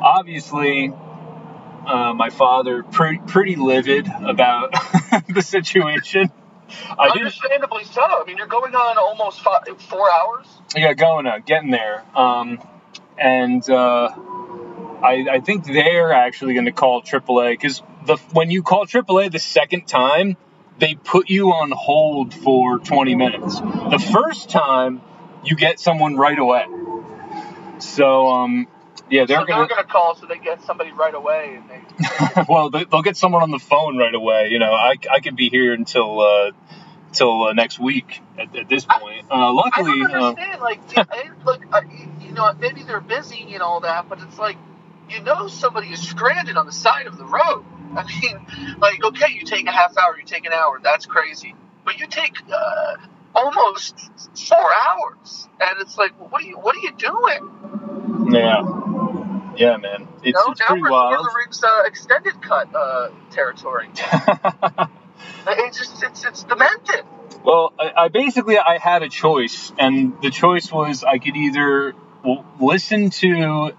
[0.02, 0.92] obviously.
[1.86, 4.70] Uh, my father pretty pretty livid about
[5.28, 6.30] the situation.
[6.98, 8.02] I Understandably so.
[8.02, 10.46] I mean, you're going on almost five, four hours.
[10.76, 12.04] Yeah, going on, getting there.
[12.14, 12.60] Um,
[13.18, 14.10] and uh,
[15.02, 19.32] I, I think they're actually going to call AAA because the when you call AAA
[19.32, 20.36] the second time,
[20.78, 23.60] they put you on hold for 20 minutes.
[23.60, 25.02] The first time,
[25.44, 26.66] you get someone right away.
[27.78, 28.68] So um,
[29.10, 29.60] yeah, they're so gonna.
[29.60, 32.44] they're going to call so they get somebody right away, and they.
[32.48, 34.48] well, they, they'll get someone on the phone right away.
[34.50, 36.50] You know, I, I could be here until uh,
[37.12, 39.26] till uh, next week at, at this point.
[39.30, 40.60] Uh, I luckily, don't uh, understand.
[40.60, 41.82] Like, I- look, uh,
[42.20, 44.56] you know, maybe they're busy and all that, but it's like,
[45.08, 47.64] you know, somebody is stranded on the side of the road.
[47.96, 51.54] I mean, like, okay, you take a half hour, you take an hour, that's crazy.
[51.84, 52.96] But you take uh,
[53.34, 53.98] almost
[54.48, 58.32] four hours, and it's like, what are you what are you doing?
[58.32, 58.62] Yeah,
[59.56, 60.08] yeah, man.
[60.22, 61.24] It's, no, it's now pretty we're wild.
[61.24, 63.88] The Rings uh, extended cut uh, territory.
[65.46, 67.04] It's just it's it's demented.
[67.44, 71.94] well, I, I basically I had a choice, and the choice was I could either
[72.22, 73.72] w- listen to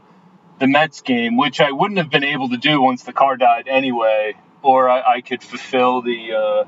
[0.62, 3.68] the Mets game, which I wouldn't have been able to do once the car died
[3.68, 6.64] anyway, or I, I could fulfill the uh,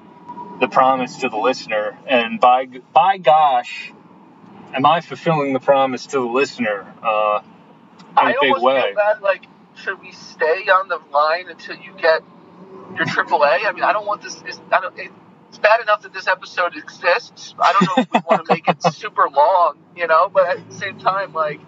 [0.60, 1.98] the promise to the listener.
[2.08, 3.94] And by by gosh,
[4.74, 8.82] am I fulfilling the promise to the listener uh, in I a big way?
[8.82, 9.22] feel bad.
[9.22, 12.24] Like, should we stay on the line until you get
[12.96, 13.66] your AAA?
[13.66, 14.42] I mean, I don't want this.
[14.46, 17.54] It's, I don't, it's bad enough that this episode exists.
[17.60, 20.30] I don't know if we want to make it super long, you know.
[20.34, 21.62] But at the same time, like,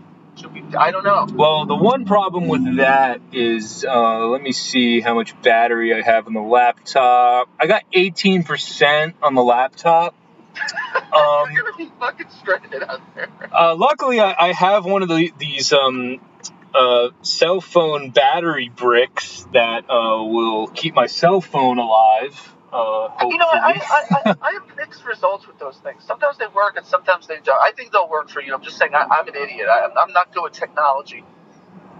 [0.53, 0.63] we?
[0.75, 1.27] I don't know.
[1.33, 6.01] Well, the one problem with that is, uh, let me see how much battery I
[6.01, 7.49] have on the laptop.
[7.59, 10.15] I got 18% on the laptop.
[10.95, 13.29] Um, You're gonna be fucking stranded out there.
[13.53, 16.19] uh, luckily, I, I have one of the, these um,
[16.73, 22.54] uh, cell phone battery bricks that uh, will keep my cell phone alive.
[22.75, 23.31] Uh, hopefully.
[23.31, 23.79] You know, I,
[24.25, 26.03] I, I, have mixed results with those things.
[26.03, 27.57] Sometimes they work and sometimes they don't.
[27.61, 28.53] I think they'll work for you.
[28.53, 29.69] I'm just saying I, I'm an idiot.
[29.69, 31.23] I, I'm not good with technology.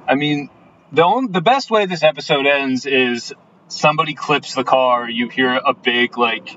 [0.06, 0.50] I mean,
[0.92, 3.34] the only, the best way this episode ends is
[3.70, 6.50] somebody clips the car, you hear a big like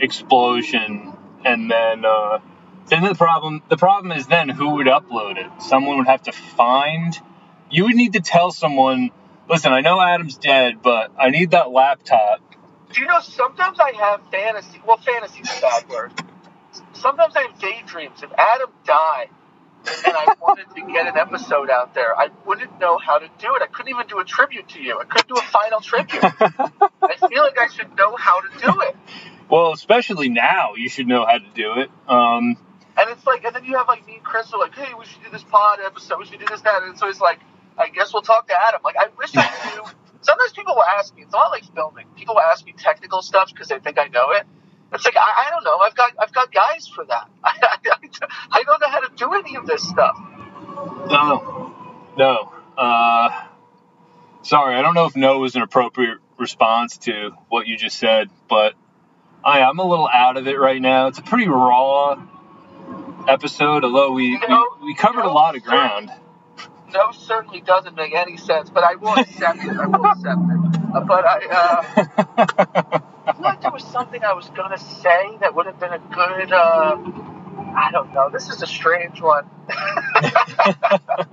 [0.00, 2.40] explosion, and then uh,
[2.88, 5.62] then the problem the problem is then who would upload it?
[5.62, 7.16] Someone would have to find.
[7.70, 9.10] You would need to tell someone,
[9.48, 12.53] listen, I know Adam's dead, but I need that laptop.
[12.94, 14.80] Do you know, sometimes I have fantasy.
[14.86, 16.12] Well, fantasy is a bad word.
[16.92, 18.22] Sometimes I have daydreams.
[18.22, 19.28] If Adam died
[20.06, 23.54] and I wanted to get an episode out there, I wouldn't know how to do
[23.56, 23.62] it.
[23.62, 25.00] I couldn't even do a tribute to you.
[25.00, 26.22] I couldn't do a final tribute.
[26.24, 28.96] I feel like I should know how to do it.
[29.50, 31.90] well, especially now, you should know how to do it.
[32.08, 32.56] Um,
[32.96, 35.04] And it's like, and then you have like me and Chris are like, hey, we
[35.04, 36.18] should do this pod episode.
[36.20, 36.84] We should do this, that.
[36.84, 37.40] And so it's like,
[37.76, 38.80] I guess we'll talk to Adam.
[38.84, 39.82] Like, I wish I knew.
[40.24, 42.06] Sometimes people will ask me, it's a lot like filming.
[42.16, 44.44] People will ask me technical stuff because they think I know it.
[44.92, 45.78] It's like, I, I don't know.
[45.78, 47.28] I've got, I've got guys for that.
[47.42, 48.08] I, I,
[48.50, 50.16] I don't know how to do any of this stuff.
[51.10, 51.74] No,
[52.16, 52.52] no.
[52.76, 53.44] Uh,
[54.42, 58.30] sorry, I don't know if no was an appropriate response to what you just said,
[58.48, 58.74] but
[59.44, 61.08] I, I'm a little out of it right now.
[61.08, 62.16] It's a pretty raw
[63.28, 66.10] episode, although we, No, we, we covered a lot of ground.
[66.94, 69.76] No, certainly doesn't make any sense, but I will accept it.
[69.76, 70.80] I will accept it.
[70.94, 75.56] Uh, but I, uh, I like there was something I was going to say that
[75.56, 76.96] would have been a good, uh,
[77.76, 78.30] I don't know.
[78.30, 79.50] This is a strange one.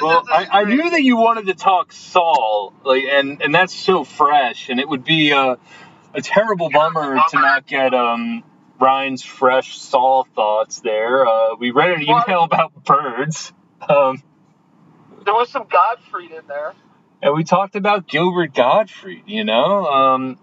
[0.00, 4.02] Well, I, I, knew that you wanted to talk Saul, like, and, and that's so
[4.02, 5.58] fresh, and it would be a,
[6.14, 8.42] a terrible bummer to not get um,
[8.80, 11.26] Ryan's fresh Saul thoughts there.
[11.26, 13.52] Uh, we read an email about birds.
[13.88, 14.22] Um,
[15.24, 16.74] There was some Gottfried in there.
[17.22, 19.86] And we talked about Gilbert Gottfried, you know?
[19.86, 20.38] Um,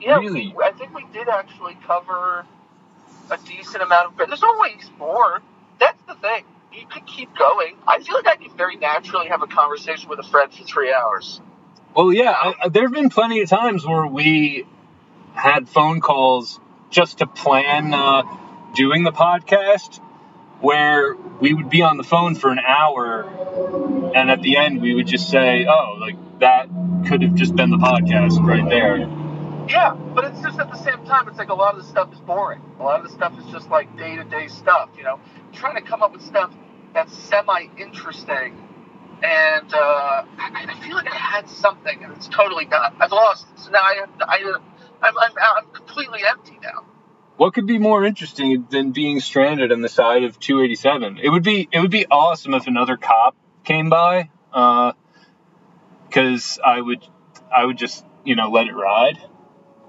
[0.00, 0.54] Yeah, Really?
[0.56, 2.46] we, I think we did actually cover
[3.30, 4.28] a decent amount of.
[4.28, 5.42] There's always more.
[5.80, 6.44] That's the thing.
[6.72, 7.76] You could keep going.
[7.86, 10.92] I feel like I could very naturally have a conversation with a friend for three
[10.92, 11.40] hours.
[11.94, 14.66] well, yeah, there have been plenty of times where we
[15.34, 18.22] had phone calls just to plan uh,
[18.74, 20.00] doing the podcast,
[20.60, 24.94] where we would be on the phone for an hour, and at the end we
[24.94, 26.68] would just say, oh, like that
[27.06, 28.98] could have just been the podcast right there.
[29.68, 32.12] Yeah, but it's just at the same time, it's like a lot of the stuff
[32.12, 32.62] is boring.
[32.80, 35.20] A lot of the stuff is just like day to day stuff, you know?
[35.52, 36.50] Trying to come up with stuff
[36.94, 38.56] that's semi interesting.
[39.22, 42.96] And uh, I, I feel like I had something, and it's totally gone.
[42.98, 43.60] I've lost it.
[43.60, 44.58] So now I, I,
[45.02, 46.86] I'm, I'm, I'm completely empty now.
[47.38, 51.20] What could be more interesting than being stranded on the side of 287?
[51.22, 54.28] It would be it would be awesome if another cop came by,
[56.08, 57.06] because I would
[57.54, 59.20] I would just you know let it ride.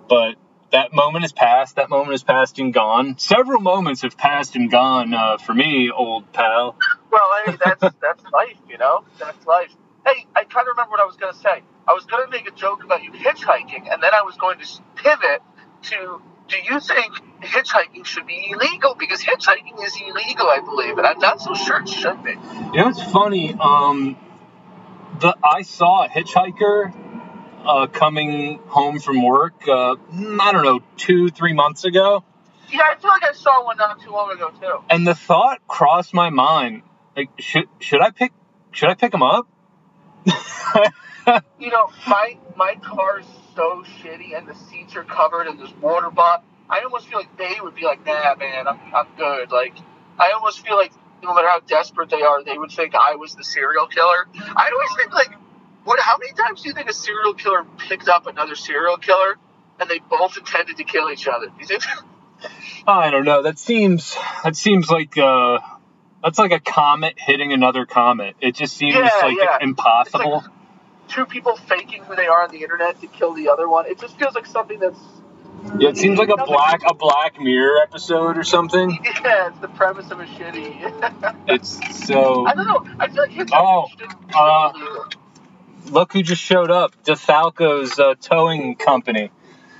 [0.07, 0.35] But
[0.71, 1.77] that moment is past.
[1.77, 3.17] That moment is past and gone.
[3.17, 6.77] Several moments have passed and gone uh, for me, old pal.
[7.11, 9.05] Well, hey, that's that's life, you know.
[9.19, 9.75] That's life.
[10.05, 11.63] Hey, I try to remember what I was going to say.
[11.87, 14.59] I was going to make a joke about you hitchhiking, and then I was going
[14.59, 15.41] to pivot
[15.89, 17.11] to: Do you think
[17.49, 18.95] hitchhiking should be illegal?
[18.95, 22.31] Because hitchhiking is illegal, I believe, and I'm not so sure it should be.
[22.31, 22.37] You
[22.83, 23.53] know, it's funny.
[23.59, 24.17] Um,
[25.19, 26.93] the I saw a hitchhiker
[27.65, 29.67] uh, coming home from work.
[29.67, 32.23] Uh, I don't know, two three months ago.
[32.71, 34.83] Yeah, I feel like I saw one not too long ago too.
[34.89, 36.83] and the thought crossed my mind
[37.17, 38.31] like should should i pick
[38.71, 39.47] should i pick him up
[41.59, 43.25] You know, my my car is
[43.55, 47.35] so shitty, and the seats are covered, and there's water bot I almost feel like
[47.37, 49.51] they would be like, nah, man, I'm, I'm good.
[49.51, 49.75] Like,
[50.19, 50.91] I almost feel like
[51.23, 54.27] no matter how desperate they are, they would think I was the serial killer.
[54.35, 55.31] I always think like,
[55.83, 55.99] what?
[55.99, 59.37] How many times do you think a serial killer picked up another serial killer,
[59.79, 61.47] and they both intended to kill each other?
[61.47, 61.83] Do you think?
[62.87, 63.41] I don't know.
[63.41, 65.59] That seems that seems like uh,
[66.23, 68.35] that's like a comet hitting another comet.
[68.41, 69.57] It just seems Yeah, like yeah.
[69.61, 70.43] impossible.
[71.07, 73.87] Two people faking who they are on the internet to kill the other one.
[73.87, 74.99] It just feels like something that's
[75.79, 78.89] yeah, it seems like a black a Black Mirror episode or something.
[79.23, 81.35] yeah, it's the premise of a shitty.
[81.47, 82.45] It's so.
[82.45, 82.85] I don't know.
[82.99, 83.87] I feel like his Oh,
[84.35, 84.71] uh,
[85.89, 86.91] Look who just showed up.
[87.03, 89.31] DeFalco's uh, towing company.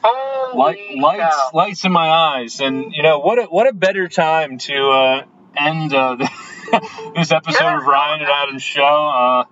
[0.04, 1.50] Holy Light, lights, cow.
[1.54, 3.38] lights in my eyes, and you know what?
[3.38, 5.24] A, what a better time to uh,
[5.56, 6.16] end uh,
[7.16, 7.78] this episode Yeah.
[7.80, 8.82] of Ryan and Adam's show.
[8.82, 9.44] Uh,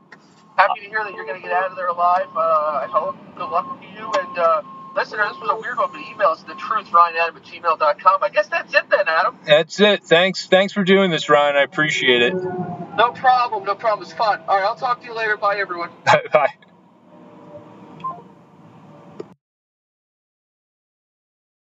[0.56, 2.26] Happy to hear that you're going to get out of there alive.
[2.36, 3.16] Uh, I hope.
[3.36, 4.12] Good luck to you.
[4.12, 4.62] And uh,
[4.98, 8.24] listener, this was a weird one, but email us the truth, ryanadam at gmail.com.
[8.24, 9.38] I guess that's it then, Adam.
[9.46, 10.04] that's it.
[10.04, 11.56] Thanks, thanks for doing this, Ryan.
[11.56, 12.34] I appreciate it.
[12.34, 13.64] No problem.
[13.64, 14.04] No problem.
[14.06, 14.42] It's fun.
[14.48, 15.38] All right, I'll talk to you later.
[15.38, 15.92] Bye, everyone.
[16.34, 16.56] Bye.